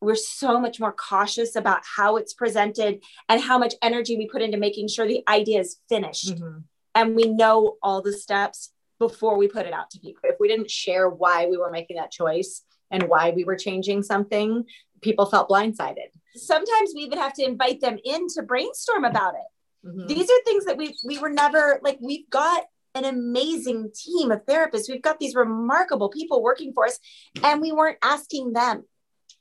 we're 0.01 0.15
so 0.15 0.59
much 0.59 0.79
more 0.79 0.91
cautious 0.91 1.55
about 1.55 1.81
how 1.95 2.17
it's 2.17 2.33
presented 2.33 3.03
and 3.29 3.41
how 3.41 3.57
much 3.57 3.73
energy 3.81 4.17
we 4.17 4.27
put 4.27 4.41
into 4.41 4.57
making 4.57 4.87
sure 4.87 5.07
the 5.07 5.23
idea 5.27 5.59
is 5.59 5.77
finished. 5.89 6.35
Mm-hmm. 6.35 6.59
And 6.95 7.15
we 7.15 7.25
know 7.25 7.77
all 7.81 8.01
the 8.01 8.13
steps 8.13 8.71
before 8.99 9.37
we 9.37 9.47
put 9.47 9.65
it 9.65 9.73
out 9.73 9.91
to 9.91 9.99
people. 9.99 10.21
If 10.23 10.37
we 10.39 10.47
didn't 10.47 10.71
share 10.71 11.09
why 11.09 11.45
we 11.45 11.57
were 11.57 11.71
making 11.71 11.97
that 11.97 12.11
choice 12.11 12.63
and 12.89 13.03
why 13.03 13.31
we 13.31 13.43
were 13.43 13.55
changing 13.55 14.01
something, 14.01 14.65
people 15.01 15.27
felt 15.27 15.49
blindsided. 15.49 16.09
Sometimes 16.35 16.93
we 16.95 17.01
even 17.01 17.19
have 17.19 17.33
to 17.33 17.45
invite 17.45 17.81
them 17.81 17.97
in 18.03 18.27
to 18.29 18.41
brainstorm 18.41 19.03
about 19.03 19.35
it. 19.35 19.47
Mm-hmm. 19.87 20.07
These 20.07 20.29
are 20.29 20.43
things 20.45 20.65
that 20.65 20.77
we 20.77 20.95
we 21.03 21.19
were 21.19 21.29
never 21.29 21.79
like 21.83 21.97
we've 22.01 22.29
got 22.29 22.63
an 22.95 23.05
amazing 23.05 23.91
team 23.93 24.31
of 24.31 24.45
therapists. 24.45 24.89
We've 24.89 25.01
got 25.01 25.19
these 25.19 25.35
remarkable 25.35 26.09
people 26.09 26.41
working 26.41 26.73
for 26.73 26.85
us, 26.85 26.99
and 27.43 27.61
we 27.61 27.71
weren't 27.71 27.99
asking 28.01 28.53
them. 28.53 28.83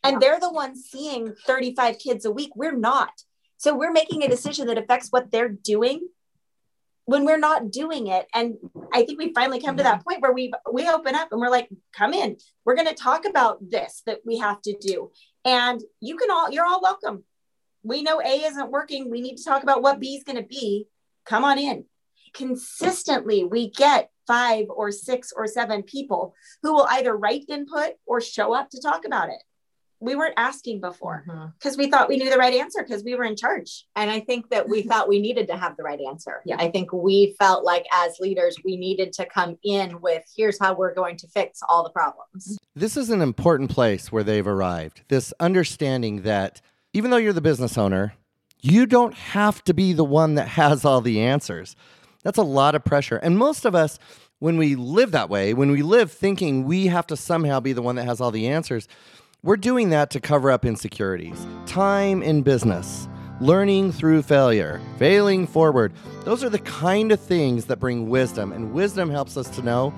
And 0.03 0.15
yeah. 0.15 0.19
they're 0.21 0.41
the 0.41 0.53
ones 0.53 0.89
seeing 0.91 1.35
35 1.47 1.99
kids 1.99 2.25
a 2.25 2.31
week. 2.31 2.51
We're 2.55 2.77
not. 2.77 3.11
So 3.57 3.75
we're 3.75 3.93
making 3.93 4.23
a 4.23 4.29
decision 4.29 4.67
that 4.67 4.79
affects 4.79 5.09
what 5.11 5.31
they're 5.31 5.49
doing 5.49 6.07
when 7.07 7.25
we're 7.25 7.39
not 7.39 7.71
doing 7.71 8.09
it. 8.09 8.27
And 8.35 8.57
I 8.93 9.05
think 9.05 9.19
we 9.19 9.33
finally 9.33 9.61
come 9.61 9.77
to 9.79 9.83
that 9.83 10.05
point 10.05 10.21
where 10.21 10.33
we 10.33 10.53
we 10.71 10.89
open 10.89 11.15
up 11.15 11.33
and 11.33 11.41
we're 11.41 11.51
like, 11.51 11.69
come 11.97 12.13
in. 12.13 12.37
We're 12.65 12.75
going 12.75 12.89
to 12.89 12.95
talk 12.95 13.25
about 13.25 13.59
this 13.69 14.03
that 14.07 14.21
we 14.27 14.39
have 14.39 14.61
to 14.63 14.77
do. 14.79 15.11
And 15.45 15.81
you 16.01 16.17
can 16.17 16.31
all, 16.31 16.51
you're 16.51 16.67
all 16.67 16.83
welcome. 16.83 17.25
We 17.87 18.03
know 18.03 18.21
A 18.21 18.45
isn't 18.45 18.71
working. 18.71 19.11
We 19.11 19.21
need 19.21 19.37
to 19.37 19.45
talk 19.45 19.63
about 19.63 19.83
what 19.83 20.01
B 20.01 20.17
is 20.17 20.25
going 20.25 20.37
to 20.37 20.43
be. 20.43 20.87
Come 21.25 21.45
on 21.45 21.59
in 21.59 21.85
consistently 22.37 23.45
we 23.45 23.71
get 23.71 24.11
five 24.27 24.67
or 24.69 24.93
six 24.93 25.33
or 25.35 25.47
seven 25.47 25.83
people 25.83 26.35
who 26.63 26.75
will 26.75 26.87
either 26.91 27.17
write 27.17 27.45
input 27.49 27.95
or 28.07 28.21
show 28.21 28.53
up 28.53 28.69
to 28.71 28.81
talk 28.81 29.05
about 29.07 29.29
it. 29.29 29.43
We 29.99 30.15
weren't 30.15 30.35
asking 30.37 30.83
before 30.83 31.25
because 31.59 31.73
mm-hmm. 31.73 31.85
we 31.85 31.91
thought 31.91 32.09
we 32.09 32.19
knew 32.19 32.29
the 32.29 32.37
right 32.37 32.53
answer 32.53 32.83
because 32.83 33.03
we 33.03 33.15
were 33.15 33.25
in 33.25 33.35
charge. 33.35 33.87
And 33.97 34.11
I 34.11 34.21
think 34.21 34.51
that 34.51 34.69
we 34.69 34.83
thought 34.89 35.09
we 35.09 35.21
needed 35.21 35.47
to 35.49 35.57
have 35.57 35.77
the 35.79 35.85
right 35.85 36.01
answer. 36.07 36.43
Yeah. 36.45 36.57
I 36.59 36.71
think 36.71 36.93
we 36.93 37.35
felt 37.39 37.65
like 37.65 37.87
as 37.95 38.21
leaders, 38.21 38.59
we 38.63 38.77
needed 38.77 39.15
to 39.15 39.25
come 39.25 39.57
in 39.65 40.01
with 40.03 40.23
here's 40.37 40.59
how 40.61 40.75
we're 40.75 40.93
going 40.93 41.17
to 41.19 41.29
fix 41.29 41.61
all 41.67 41.83
the 41.83 41.91
problems. 41.91 42.59
This 42.75 42.99
is 42.99 43.09
an 43.09 43.23
important 43.23 43.71
place 43.71 44.13
where 44.13 44.23
they've 44.23 44.47
arrived. 44.47 45.01
This 45.09 45.33
understanding 45.41 46.23
that 46.23 46.61
even 46.97 47.11
though 47.11 47.19
you're 47.19 47.35
the 47.35 47.43
business 47.43 47.77
owner, 47.77 48.15
you 48.63 48.87
don't 48.87 49.13
have 49.13 49.63
to 49.65 49.75
be 49.75 49.93
the 49.93 50.03
one 50.03 50.35
that 50.37 50.49
has 50.49 50.83
all 50.83 51.03
the 51.03 51.21
answers. 51.21 51.77
That's 52.23 52.39
a 52.39 52.43
lot 52.43 52.75
of 52.75 52.87
pressure. 52.87 53.17
And 53.17 53.37
most 53.37 53.67
of 53.67 53.75
us, 53.75 53.99
when 54.39 54.57
we 54.57 54.77
live 54.77 55.11
that 55.11 55.29
way, 55.29 55.53
when 55.53 55.71
we 55.71 55.83
live 55.83 56.11
thinking 56.11 56.65
we 56.65 56.87
have 56.87 57.07
to 57.09 57.15
somehow 57.17 57.61
be 57.61 57.75
the 57.75 57.83
one 57.83 57.97
that 57.97 58.07
has 58.07 58.19
all 58.19 58.31
the 58.31 58.49
answers, 58.49 58.89
we're 59.43 59.59
doing 59.59 59.91
that 59.91 60.09
to 60.13 60.21
cover 60.21 60.51
up 60.51 60.65
insecurities. 60.65 61.47
Time 61.67 62.23
in 62.23 62.41
business, 62.41 63.09
learning 63.43 63.93
through 63.93 64.23
failure, 64.23 64.81
failing 64.99 65.47
forward. 65.47 65.93
Those 66.25 66.43
are 66.43 66.49
the 66.49 66.61
kind 66.61 67.13
of 67.13 67.21
things 67.21 67.67
that 67.67 67.79
bring 67.79 68.09
wisdom. 68.09 68.53
And 68.53 68.73
wisdom 68.73 69.11
helps 69.11 69.37
us 69.37 69.51
to 69.51 69.63
know 69.63 69.93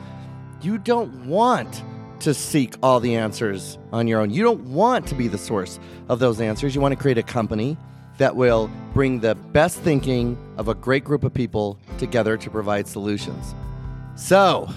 you 0.62 0.78
don't 0.78 1.26
want 1.26 1.80
to 2.20 2.35
seek 2.35 2.74
all 2.83 3.00
the 3.00 3.16
answers 3.16 3.78
on 3.92 4.07
your 4.09 4.20
own. 4.20 4.31
You 4.31 4.42
don't 4.42 4.61
want 4.64 5.07
to 5.09 5.14
be 5.14 5.28
the 5.28 5.38
source 5.38 5.78
of 6.09 6.18
those 6.18 6.40
answers. 6.40 6.74
You 6.74 6.81
want 6.81 6.92
to 6.92 7.00
create 7.00 7.18
a 7.18 7.22
company 7.22 7.76
that 8.18 8.35
will 8.35 8.70
bring 8.92 9.20
the 9.20 9.35
best 9.35 9.78
thinking 9.78 10.37
of 10.57 10.68
a 10.68 10.74
great 10.74 11.04
group 11.04 11.24
of 11.24 11.33
people 11.33 11.78
together 11.98 12.37
to 12.37 12.50
provide 12.50 12.87
solutions. 12.87 13.54
So, 14.16 14.68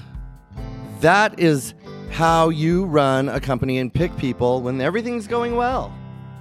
that 0.99 1.39
is 1.39 1.73
how 2.11 2.49
you 2.49 2.85
run 2.85 3.29
a 3.29 3.39
company 3.39 3.79
and 3.79 3.91
pick 3.91 4.15
people 4.17 4.61
when 4.61 4.79
everything's 4.81 5.27
going 5.27 5.55
well. 5.55 5.91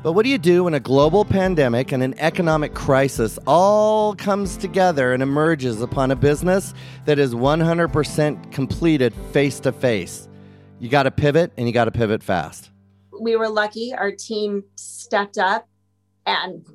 But 0.03 0.13
what 0.13 0.25
do 0.25 0.31
you 0.31 0.39
do 0.39 0.65
when 0.65 0.73
a 0.73 0.81
global 0.81 1.27
pandemic 1.27 1.93
and 1.93 2.03
an 2.03 2.15
economic 2.19 2.75
crisis 2.75 3.39
all 3.47 4.15
comes 4.15 4.57
together 4.57 5.13
and 5.13 5.23
emerges 5.23 5.83
upon 5.83 6.11
a 6.11 6.17
business 6.17 6.73
that 7.05 7.19
is 7.19 7.35
100% 7.35 8.51
completed 8.51 9.13
face 9.33 9.61
to 9.61 9.73
face? 9.73 10.27
You 10.81 10.88
got 10.88 11.03
to 11.03 11.11
pivot 11.11 11.53
and 11.59 11.66
you 11.66 11.75
got 11.75 11.85
to 11.85 11.90
pivot 11.90 12.23
fast. 12.23 12.71
We 13.21 13.37
were 13.37 13.51
lucky. 13.51 13.93
Our 13.95 14.12
team 14.12 14.64
stepped 14.77 15.37
up 15.37 15.69
and 16.25 16.66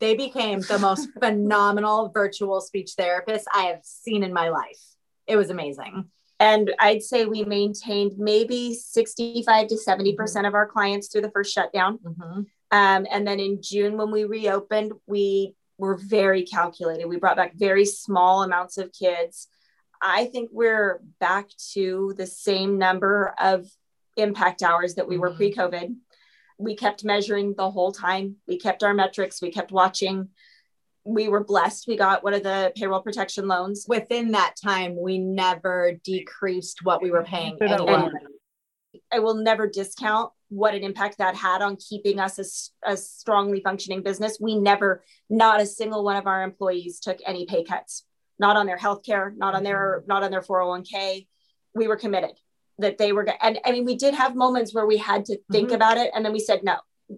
they 0.00 0.16
became 0.16 0.62
the 0.62 0.80
most 0.80 1.08
phenomenal 1.20 2.10
virtual 2.12 2.60
speech 2.60 2.94
therapists 2.98 3.44
I 3.54 3.66
have 3.66 3.84
seen 3.84 4.24
in 4.24 4.32
my 4.32 4.48
life. 4.48 4.80
It 5.28 5.36
was 5.36 5.50
amazing. 5.50 6.06
And 6.40 6.72
I'd 6.80 7.04
say 7.04 7.24
we 7.24 7.44
maintained 7.44 8.14
maybe 8.18 8.74
65 8.74 9.68
to 9.68 9.76
70% 9.76 10.48
of 10.48 10.54
our 10.54 10.66
clients 10.66 11.06
through 11.06 11.22
the 11.22 11.30
first 11.30 11.54
shutdown. 11.54 11.98
Mm-hmm. 11.98 12.40
Um, 12.72 13.06
and 13.12 13.24
then 13.24 13.38
in 13.38 13.60
June, 13.62 13.96
when 13.96 14.10
we 14.10 14.24
reopened, 14.24 14.92
we 15.06 15.54
were 15.78 15.94
very 15.94 16.42
calculated. 16.42 17.06
We 17.06 17.18
brought 17.18 17.36
back 17.36 17.54
very 17.54 17.84
small 17.84 18.42
amounts 18.42 18.76
of 18.76 18.90
kids. 18.92 19.46
I 20.02 20.26
think 20.26 20.50
we're 20.52 21.00
back 21.20 21.48
to 21.74 22.12
the 22.16 22.26
same 22.26 22.76
number 22.76 23.34
of 23.40 23.66
impact 24.16 24.62
hours 24.62 24.96
that 24.96 25.08
we 25.08 25.16
were 25.16 25.28
mm-hmm. 25.28 25.36
pre 25.36 25.54
COVID 25.54 25.94
we 26.62 26.76
kept 26.76 27.04
measuring 27.04 27.54
the 27.56 27.70
whole 27.70 27.92
time. 27.92 28.36
We 28.46 28.58
kept 28.58 28.82
our 28.82 28.94
metrics, 28.94 29.42
we 29.42 29.50
kept 29.50 29.72
watching. 29.72 30.28
We 31.04 31.28
were 31.28 31.42
blessed. 31.42 31.88
We 31.88 31.96
got 31.96 32.22
one 32.22 32.32
of 32.32 32.44
the 32.44 32.72
payroll 32.76 33.02
protection 33.02 33.48
loans. 33.48 33.86
Within 33.88 34.32
that 34.32 34.54
time, 34.62 34.96
we 34.96 35.18
never 35.18 35.98
decreased 36.04 36.84
what 36.84 37.02
we 37.02 37.10
were 37.10 37.24
paying. 37.24 37.56
I 39.10 39.18
will 39.18 39.34
never 39.34 39.66
discount 39.66 40.30
what 40.48 40.74
an 40.74 40.84
impact 40.84 41.18
that 41.18 41.34
had 41.34 41.60
on 41.60 41.76
keeping 41.76 42.20
us 42.20 42.38
a, 42.84 42.92
a 42.92 42.96
strongly 42.96 43.60
functioning 43.62 44.02
business. 44.02 44.38
We 44.40 44.56
never, 44.56 45.02
not 45.28 45.60
a 45.60 45.66
single 45.66 46.04
one 46.04 46.16
of 46.16 46.28
our 46.28 46.44
employees 46.44 47.00
took 47.00 47.18
any 47.26 47.46
pay 47.46 47.64
cuts, 47.64 48.04
not 48.42 48.56
on 48.56 48.66
their 48.66 48.76
health 48.76 49.02
care, 49.06 49.32
not 49.36 49.54
on 49.54 49.62
their, 49.62 50.00
mm-hmm. 50.00 50.08
not 50.08 50.22
on 50.22 50.30
their 50.30 50.42
401k. 50.42 51.26
We 51.74 51.88
were 51.88 51.96
committed 51.96 52.32
that 52.78 52.98
they 52.98 53.12
were 53.12 53.26
and 53.40 53.58
I 53.64 53.72
mean 53.72 53.84
we 53.84 53.96
did 53.96 54.14
have 54.14 54.34
moments 54.34 54.74
where 54.74 54.86
we 54.86 54.98
had 54.98 55.24
to 55.26 55.38
think 55.50 55.68
mm-hmm. 55.68 55.76
about 55.76 55.96
it 55.96 56.10
and 56.14 56.24
then 56.24 56.32
we 56.32 56.40
said 56.40 56.62
no 56.62 56.76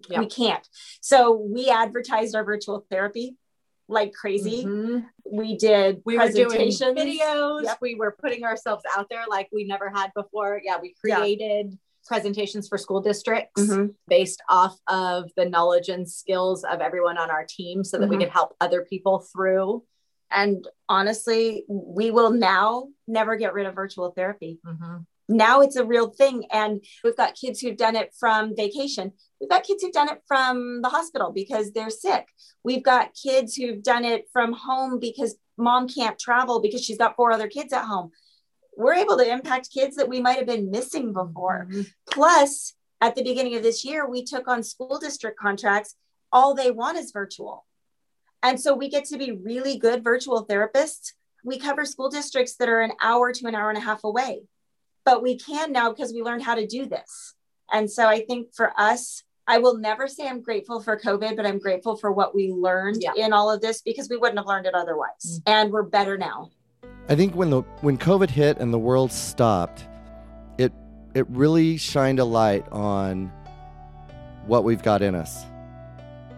yeah. 0.09 0.19
we 0.19 0.27
can't 0.27 0.67
so 1.01 1.33
we 1.33 1.69
advertised 1.69 2.35
our 2.35 2.43
virtual 2.43 2.85
therapy 2.89 3.35
like 3.87 4.13
crazy 4.13 4.65
mm-hmm. 4.65 4.99
we 5.31 5.57
did 5.57 6.01
we 6.05 6.17
were 6.17 6.29
doing 6.29 6.69
videos 6.69 7.63
yep. 7.63 7.77
we 7.81 7.95
were 7.95 8.15
putting 8.19 8.43
ourselves 8.43 8.83
out 8.95 9.07
there 9.09 9.23
like 9.29 9.47
we 9.53 9.65
never 9.65 9.89
had 9.89 10.11
before 10.15 10.59
yeah 10.63 10.77
we 10.81 10.93
created 10.99 11.67
yeah. 11.69 11.77
presentations 12.07 12.67
for 12.67 12.77
school 12.77 12.99
districts 12.99 13.61
mm-hmm. 13.61 13.87
based 14.07 14.41
off 14.49 14.77
of 14.87 15.29
the 15.37 15.45
knowledge 15.45 15.89
and 15.89 16.09
skills 16.09 16.63
of 16.63 16.81
everyone 16.81 17.17
on 17.17 17.29
our 17.29 17.45
team 17.47 17.83
so 17.83 17.97
that 17.97 18.09
we 18.09 18.15
mm-hmm. 18.15 18.23
could 18.23 18.31
help 18.31 18.55
other 18.59 18.85
people 18.89 19.25
through 19.31 19.83
and 20.31 20.67
honestly 20.89 21.65
we 21.67 22.11
will 22.11 22.31
now 22.31 22.87
never 23.07 23.35
get 23.35 23.53
rid 23.53 23.65
of 23.65 23.75
virtual 23.75 24.11
therapy 24.11 24.59
mm-hmm 24.65 24.97
now 25.27 25.61
it's 25.61 25.75
a 25.75 25.85
real 25.85 26.09
thing. 26.09 26.45
And 26.51 26.83
we've 27.03 27.17
got 27.17 27.35
kids 27.35 27.59
who've 27.59 27.77
done 27.77 27.95
it 27.95 28.13
from 28.19 28.55
vacation. 28.55 29.11
We've 29.39 29.49
got 29.49 29.63
kids 29.63 29.83
who've 29.83 29.93
done 29.93 30.09
it 30.09 30.21
from 30.27 30.81
the 30.81 30.89
hospital 30.89 31.31
because 31.31 31.71
they're 31.71 31.89
sick. 31.89 32.27
We've 32.63 32.83
got 32.83 33.13
kids 33.13 33.55
who've 33.55 33.81
done 33.81 34.05
it 34.05 34.25
from 34.31 34.53
home 34.53 34.99
because 34.99 35.35
mom 35.57 35.87
can't 35.87 36.19
travel 36.19 36.61
because 36.61 36.83
she's 36.83 36.97
got 36.97 37.15
four 37.15 37.31
other 37.31 37.47
kids 37.47 37.73
at 37.73 37.85
home. 37.85 38.11
We're 38.77 38.95
able 38.95 39.17
to 39.17 39.31
impact 39.31 39.71
kids 39.73 39.95
that 39.95 40.09
we 40.09 40.19
might 40.21 40.37
have 40.37 40.47
been 40.47 40.69
missing 40.69 41.13
before. 41.13 41.67
Mm-hmm. 41.69 41.81
Plus, 42.11 42.73
At 43.01 43.15
the 43.15 43.23
beginning 43.23 43.55
of 43.55 43.61
this 43.61 43.83
year, 43.83 44.09
we 44.09 44.23
took 44.23 44.47
on 44.47 44.63
school 44.63 44.97
district 44.99 45.37
contracts. 45.37 45.95
All 46.31 46.55
they 46.55 46.71
want 46.71 46.97
is 46.97 47.11
virtual. 47.11 47.65
And 48.45 48.61
so 48.61 48.75
we 48.75 48.89
get 48.89 49.05
to 49.05 49.17
be 49.17 49.31
really 49.31 49.75
good 49.79 50.03
virtual 50.03 50.45
therapists. 50.45 51.13
We 51.43 51.57
cover 51.57 51.83
school 51.83 52.09
districts 52.09 52.55
that 52.57 52.69
are 52.69 52.81
an 52.81 52.91
hour 53.01 53.33
to 53.33 53.47
an 53.47 53.55
hour 53.55 53.69
and 53.69 53.77
a 53.77 53.81
half 53.81 54.03
away, 54.03 54.43
but 55.03 55.23
we 55.23 55.39
can 55.39 55.71
now 55.71 55.91
because 55.91 56.13
we 56.13 56.21
learned 56.21 56.43
how 56.43 56.53
to 56.53 56.67
do 56.67 56.85
this. 56.85 57.33
And 57.73 57.89
so 57.89 58.07
I 58.07 58.23
think 58.23 58.53
for 58.53 58.71
us, 58.77 59.23
I 59.47 59.57
will 59.57 59.79
never 59.79 60.07
say 60.07 60.27
I'm 60.27 60.41
grateful 60.41 60.79
for 60.79 60.95
COVID, 60.95 61.35
but 61.35 61.47
I'm 61.47 61.57
grateful 61.57 61.95
for 61.95 62.11
what 62.11 62.35
we 62.35 62.51
learned 62.51 63.01
yeah. 63.01 63.13
in 63.17 63.33
all 63.33 63.49
of 63.49 63.61
this 63.61 63.81
because 63.81 64.09
we 64.09 64.17
wouldn't 64.17 64.37
have 64.37 64.45
learned 64.45 64.67
it 64.67 64.75
otherwise. 64.75 65.09
Mm-hmm. 65.25 65.51
And 65.51 65.71
we're 65.71 65.83
better 65.83 66.15
now. 66.15 66.51
I 67.09 67.15
think 67.15 67.33
when 67.33 67.49
the 67.49 67.61
when 67.81 67.97
COVID 67.97 68.29
hit 68.29 68.59
and 68.59 68.71
the 68.71 68.79
world 68.79 69.11
stopped, 69.11 69.87
it 70.59 70.71
it 71.15 71.25
really 71.29 71.77
shined 71.77 72.19
a 72.19 72.25
light 72.25 72.67
on 72.71 73.31
what 74.45 74.63
we've 74.63 74.83
got 74.83 75.01
in 75.01 75.15
us. 75.15 75.45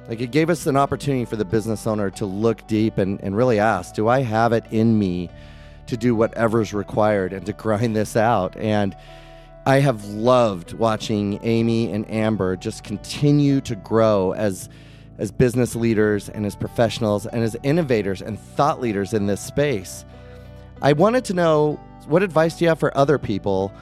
Like 0.07 0.21
it 0.21 0.31
gave 0.31 0.49
us 0.49 0.65
an 0.67 0.77
opportunity 0.77 1.25
for 1.25 1.35
the 1.35 1.45
business 1.45 1.85
owner 1.85 2.09
to 2.11 2.25
look 2.25 2.65
deep 2.67 2.97
and, 2.97 3.19
and 3.21 3.35
really 3.35 3.59
ask, 3.59 3.93
do 3.93 4.07
I 4.07 4.21
have 4.21 4.53
it 4.53 4.65
in 4.71 4.97
me 4.97 5.29
to 5.87 5.97
do 5.97 6.15
whatever's 6.15 6.73
required 6.73 7.33
and 7.33 7.45
to 7.45 7.53
grind 7.53 7.95
this 7.95 8.15
out? 8.15 8.55
And 8.55 8.95
I 9.65 9.79
have 9.81 10.05
loved 10.05 10.73
watching 10.73 11.39
Amy 11.43 11.91
and 11.91 12.09
Amber 12.09 12.55
just 12.55 12.85
continue 12.85 13.59
to 13.61 13.75
grow 13.75 14.33
as 14.33 14.69
as 15.19 15.31
business 15.31 15.75
leaders 15.75 16.29
and 16.29 16.45
as 16.45 16.55
professionals 16.55 17.25
and 17.25 17.43
as 17.43 17.57
innovators 17.63 18.21
and 18.21 18.39
thought 18.39 18.79
leaders 18.79 19.13
in 19.13 19.25
this 19.25 19.41
space. 19.41 20.05
I 20.81 20.93
wanted 20.93 21.25
to 21.25 21.33
know 21.33 21.79
what 22.05 22.21
advice 22.23 22.57
do 22.57 22.65
you 22.65 22.69
have 22.69 22.79
for 22.79 22.95
other 22.95 23.17
people 23.17 23.73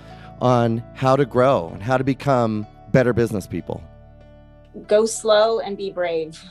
on 0.41 0.83
how 0.93 1.15
to 1.17 1.25
grow 1.25 1.69
and 1.73 1.83
how 1.83 1.97
to 1.97 2.03
become 2.03 2.65
better 2.91 3.13
business 3.13 3.47
people? 3.47 3.83
Go 4.87 5.05
slow 5.05 5.59
and 5.59 5.77
be 5.77 5.91
brave. 5.91 6.41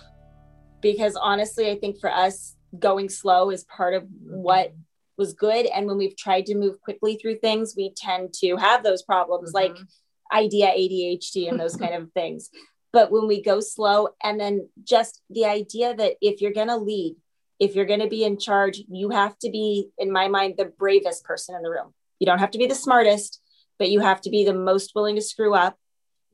Because 0.80 1.16
honestly, 1.16 1.70
I 1.70 1.78
think 1.78 1.98
for 1.98 2.10
us, 2.10 2.56
going 2.78 3.08
slow 3.08 3.50
is 3.50 3.64
part 3.64 3.94
of 3.94 4.04
what 4.22 4.74
was 5.16 5.32
good. 5.32 5.66
And 5.66 5.86
when 5.86 5.96
we've 5.96 6.16
tried 6.16 6.46
to 6.46 6.54
move 6.54 6.80
quickly 6.80 7.16
through 7.16 7.38
things, 7.38 7.74
we 7.76 7.92
tend 7.96 8.32
to 8.40 8.56
have 8.56 8.82
those 8.82 9.02
problems 9.02 9.52
mm-hmm. 9.52 9.74
like 9.74 9.84
idea 10.32 10.66
ADHD 10.66 11.48
and 11.48 11.58
those 11.58 11.76
kind 11.76 11.94
of 11.94 12.10
things. 12.12 12.50
But 12.92 13.10
when 13.10 13.26
we 13.26 13.42
go 13.42 13.60
slow, 13.60 14.08
and 14.22 14.38
then 14.38 14.68
just 14.84 15.20
the 15.28 15.46
idea 15.46 15.94
that 15.94 16.14
if 16.20 16.40
you're 16.40 16.52
going 16.52 16.68
to 16.68 16.76
lead, 16.76 17.16
if 17.58 17.74
you're 17.74 17.86
going 17.86 18.00
to 18.00 18.08
be 18.08 18.24
in 18.24 18.38
charge, 18.38 18.82
you 18.88 19.10
have 19.10 19.38
to 19.40 19.50
be, 19.50 19.88
in 19.98 20.12
my 20.12 20.28
mind, 20.28 20.54
the 20.56 20.66
bravest 20.66 21.24
person 21.24 21.54
in 21.54 21.62
the 21.62 21.70
room. 21.70 21.92
You 22.18 22.26
don't 22.26 22.38
have 22.38 22.52
to 22.52 22.58
be 22.58 22.66
the 22.66 22.74
smartest, 22.74 23.40
but 23.78 23.90
you 23.90 24.00
have 24.00 24.20
to 24.22 24.30
be 24.30 24.44
the 24.44 24.54
most 24.54 24.92
willing 24.94 25.16
to 25.16 25.22
screw 25.22 25.54
up. 25.54 25.76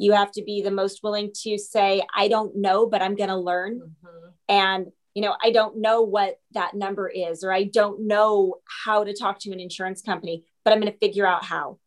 You 0.00 0.12
have 0.12 0.32
to 0.32 0.42
be 0.42 0.62
the 0.62 0.70
most 0.70 1.02
willing 1.02 1.30
to 1.42 1.58
say, 1.58 2.02
I 2.16 2.28
don't 2.28 2.56
know, 2.56 2.86
but 2.86 3.02
I'm 3.02 3.16
going 3.16 3.28
to 3.28 3.36
learn. 3.36 3.80
Mm-hmm. 3.80 4.28
And 4.48 4.86
you 5.14 5.22
know, 5.22 5.36
I 5.42 5.50
don't 5.50 5.78
know 5.78 6.02
what 6.02 6.38
that 6.52 6.74
number 6.74 7.08
is, 7.08 7.42
or 7.42 7.52
I 7.52 7.64
don't 7.64 8.06
know 8.06 8.56
how 8.84 9.04
to 9.04 9.12
talk 9.12 9.40
to 9.40 9.52
an 9.52 9.60
insurance 9.60 10.02
company, 10.02 10.44
but 10.64 10.72
I'm 10.72 10.80
going 10.80 10.92
to 10.92 10.98
figure 10.98 11.26
out 11.26 11.44
how. 11.44 11.78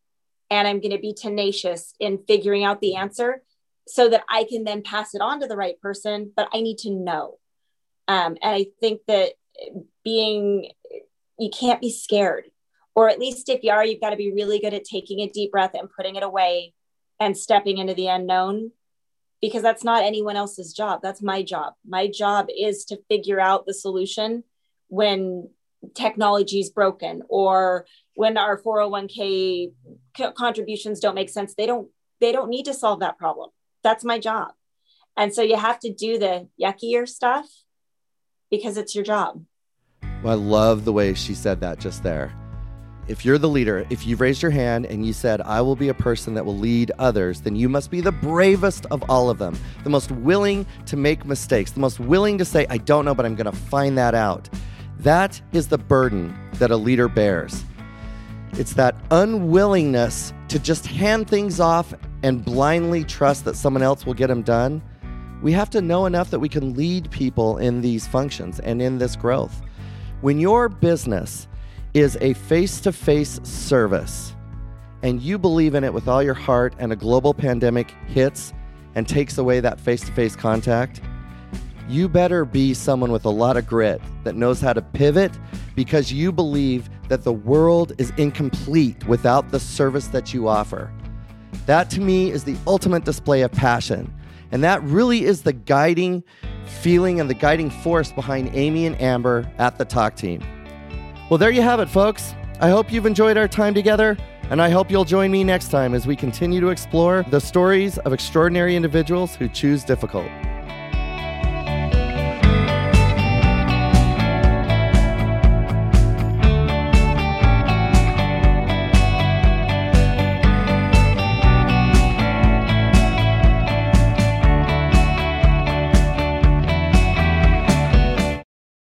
And 0.49 0.67
I'm 0.67 0.81
going 0.81 0.91
to 0.91 0.99
be 0.99 1.13
tenacious 1.13 1.95
in 1.99 2.19
figuring 2.27 2.63
out 2.63 2.81
the 2.81 2.95
answer 2.95 3.41
so 3.87 4.09
that 4.09 4.23
I 4.29 4.43
can 4.43 4.63
then 4.63 4.83
pass 4.83 5.15
it 5.15 5.21
on 5.21 5.39
to 5.39 5.47
the 5.47 5.55
right 5.55 5.79
person, 5.81 6.31
but 6.35 6.49
I 6.53 6.61
need 6.61 6.79
to 6.79 6.91
know. 6.91 7.39
Um, 8.07 8.37
and 8.41 8.55
I 8.55 8.67
think 8.79 9.01
that 9.07 9.31
being, 10.03 10.69
you 11.39 11.49
can't 11.49 11.81
be 11.81 11.91
scared, 11.91 12.45
or 12.93 13.09
at 13.09 13.19
least 13.19 13.49
if 13.49 13.63
you 13.63 13.71
are, 13.71 13.85
you've 13.85 14.01
got 14.01 14.11
to 14.11 14.17
be 14.17 14.33
really 14.33 14.59
good 14.59 14.73
at 14.73 14.83
taking 14.83 15.21
a 15.21 15.29
deep 15.29 15.51
breath 15.51 15.73
and 15.73 15.89
putting 15.89 16.17
it 16.17 16.23
away 16.23 16.73
and 17.19 17.37
stepping 17.37 17.77
into 17.77 17.93
the 17.93 18.07
unknown 18.07 18.71
because 19.41 19.61
that's 19.61 19.83
not 19.83 20.03
anyone 20.03 20.35
else's 20.35 20.73
job. 20.73 21.01
That's 21.03 21.21
my 21.21 21.43
job. 21.43 21.73
My 21.85 22.07
job 22.07 22.47
is 22.57 22.85
to 22.85 22.99
figure 23.09 23.39
out 23.39 23.65
the 23.65 23.73
solution 23.73 24.43
when 24.87 25.49
technology 25.95 26.59
is 26.59 26.69
broken 26.69 27.23
or 27.27 27.85
when 28.15 28.37
our 28.37 28.61
401k 28.61 29.73
contributions 30.35 30.99
don't 30.99 31.15
make 31.15 31.29
sense. 31.29 31.55
They 31.55 31.65
don't 31.65 31.89
they 32.21 32.31
don't 32.31 32.49
need 32.49 32.65
to 32.65 32.73
solve 32.73 33.01
that 33.01 33.17
problem. 33.17 33.49
That's 33.83 34.05
my 34.05 34.17
job. 34.17 34.53
And 35.17 35.33
so 35.33 35.41
you 35.41 35.57
have 35.57 35.79
to 35.79 35.93
do 35.93 36.17
the 36.17 36.47
yuckier 36.61 37.07
stuff 37.07 37.45
because 38.49 38.77
it's 38.77 38.95
your 38.95 39.03
job. 39.03 39.43
Well, 40.23 40.31
I 40.31 40.41
love 40.41 40.85
the 40.85 40.93
way 40.93 41.13
she 41.15 41.33
said 41.33 41.59
that 41.59 41.79
just 41.79 42.01
there 42.01 42.33
if 43.07 43.25
you're 43.25 43.37
the 43.37 43.49
leader, 43.49 43.85
if 43.89 44.07
you've 44.07 44.21
raised 44.21 44.41
your 44.41 44.51
hand 44.51 44.85
and 44.85 45.05
you 45.05 45.11
said, 45.11 45.41
I 45.41 45.61
will 45.61 45.75
be 45.75 45.89
a 45.89 45.93
person 45.93 46.33
that 46.35 46.45
will 46.45 46.57
lead 46.57 46.91
others, 46.99 47.41
then 47.41 47.55
you 47.55 47.67
must 47.67 47.91
be 47.91 47.99
the 47.99 48.11
bravest 48.11 48.85
of 48.91 49.03
all 49.09 49.29
of 49.29 49.39
them, 49.39 49.57
the 49.83 49.89
most 49.89 50.09
willing 50.11 50.65
to 50.85 50.95
make 50.95 51.25
mistakes, 51.25 51.71
the 51.71 51.81
most 51.81 51.99
willing 51.99 52.37
to 52.37 52.45
say, 52.45 52.65
I 52.69 52.77
don't 52.77 53.03
know, 53.03 53.13
but 53.13 53.25
I'm 53.25 53.35
going 53.35 53.51
to 53.51 53.57
find 53.57 53.97
that 53.97 54.15
out. 54.15 54.49
That 54.99 55.41
is 55.51 55.67
the 55.67 55.77
burden 55.77 56.33
that 56.53 56.71
a 56.71 56.77
leader 56.77 57.09
bears. 57.09 57.65
It's 58.53 58.73
that 58.75 58.95
unwillingness 59.11 60.31
to 60.47 60.59
just 60.59 60.85
hand 60.85 61.27
things 61.27 61.59
off 61.59 61.93
and 62.21 62.45
blindly 62.45 63.03
trust 63.03 63.43
that 63.45 63.57
someone 63.57 63.83
else 63.83 64.05
will 64.05 64.13
get 64.13 64.27
them 64.27 64.43
done. 64.43 64.81
We 65.41 65.51
have 65.51 65.69
to 65.71 65.81
know 65.81 66.05
enough 66.05 66.29
that 66.29 66.39
we 66.39 66.47
can 66.47 66.73
lead 66.73 67.11
people 67.11 67.57
in 67.57 67.81
these 67.81 68.07
functions 68.07 68.61
and 68.61 68.81
in 68.81 68.97
this 68.97 69.17
growth. 69.17 69.61
When 70.21 70.39
your 70.39 70.69
business 70.69 71.49
is 71.93 72.17
a 72.21 72.33
face 72.33 72.81
to 72.81 72.91
face 72.91 73.39
service 73.43 74.33
and 75.03 75.21
you 75.21 75.37
believe 75.37 75.75
in 75.75 75.83
it 75.83 75.93
with 75.93 76.07
all 76.07 76.23
your 76.23 76.33
heart, 76.33 76.73
and 76.79 76.91
a 76.91 76.95
global 76.95 77.33
pandemic 77.33 77.91
hits 78.07 78.53
and 78.95 79.07
takes 79.07 79.37
away 79.37 79.59
that 79.59 79.79
face 79.79 80.01
to 80.01 80.11
face 80.13 80.35
contact, 80.35 81.01
you 81.89 82.07
better 82.07 82.45
be 82.45 82.73
someone 82.73 83.11
with 83.11 83.25
a 83.25 83.29
lot 83.29 83.57
of 83.57 83.67
grit 83.67 84.01
that 84.23 84.35
knows 84.35 84.61
how 84.61 84.71
to 84.71 84.81
pivot 84.81 85.31
because 85.75 86.13
you 86.13 86.31
believe 86.31 86.89
that 87.09 87.25
the 87.25 87.33
world 87.33 87.91
is 87.97 88.13
incomplete 88.15 89.05
without 89.05 89.51
the 89.51 89.59
service 89.59 90.07
that 90.07 90.33
you 90.33 90.47
offer. 90.47 90.89
That 91.65 91.89
to 91.91 92.01
me 92.01 92.31
is 92.31 92.45
the 92.45 92.55
ultimate 92.65 93.03
display 93.03 93.41
of 93.41 93.51
passion. 93.51 94.13
And 94.53 94.63
that 94.63 94.81
really 94.83 95.25
is 95.25 95.41
the 95.41 95.51
guiding 95.51 96.23
feeling 96.65 97.19
and 97.19 97.29
the 97.29 97.33
guiding 97.33 97.69
force 97.69 98.13
behind 98.13 98.51
Amy 98.53 98.85
and 98.85 98.99
Amber 99.01 99.51
at 99.57 99.77
the 99.77 99.83
Talk 99.83 100.15
Team. 100.15 100.41
Well, 101.29 101.37
there 101.37 101.51
you 101.51 101.61
have 101.61 101.79
it, 101.79 101.87
folks. 101.87 102.35
I 102.59 102.69
hope 102.69 102.91
you've 102.91 103.05
enjoyed 103.05 103.37
our 103.37 103.47
time 103.47 103.73
together, 103.73 104.17
and 104.49 104.61
I 104.61 104.69
hope 104.69 104.91
you'll 104.91 105.05
join 105.05 105.31
me 105.31 105.43
next 105.43 105.69
time 105.69 105.93
as 105.93 106.05
we 106.05 106.15
continue 106.15 106.59
to 106.59 106.67
explore 106.67 107.23
the 107.29 107.39
stories 107.39 107.97
of 107.99 108.13
extraordinary 108.13 108.75
individuals 108.75 109.35
who 109.35 109.47
choose 109.47 109.83
difficult. 109.83 110.27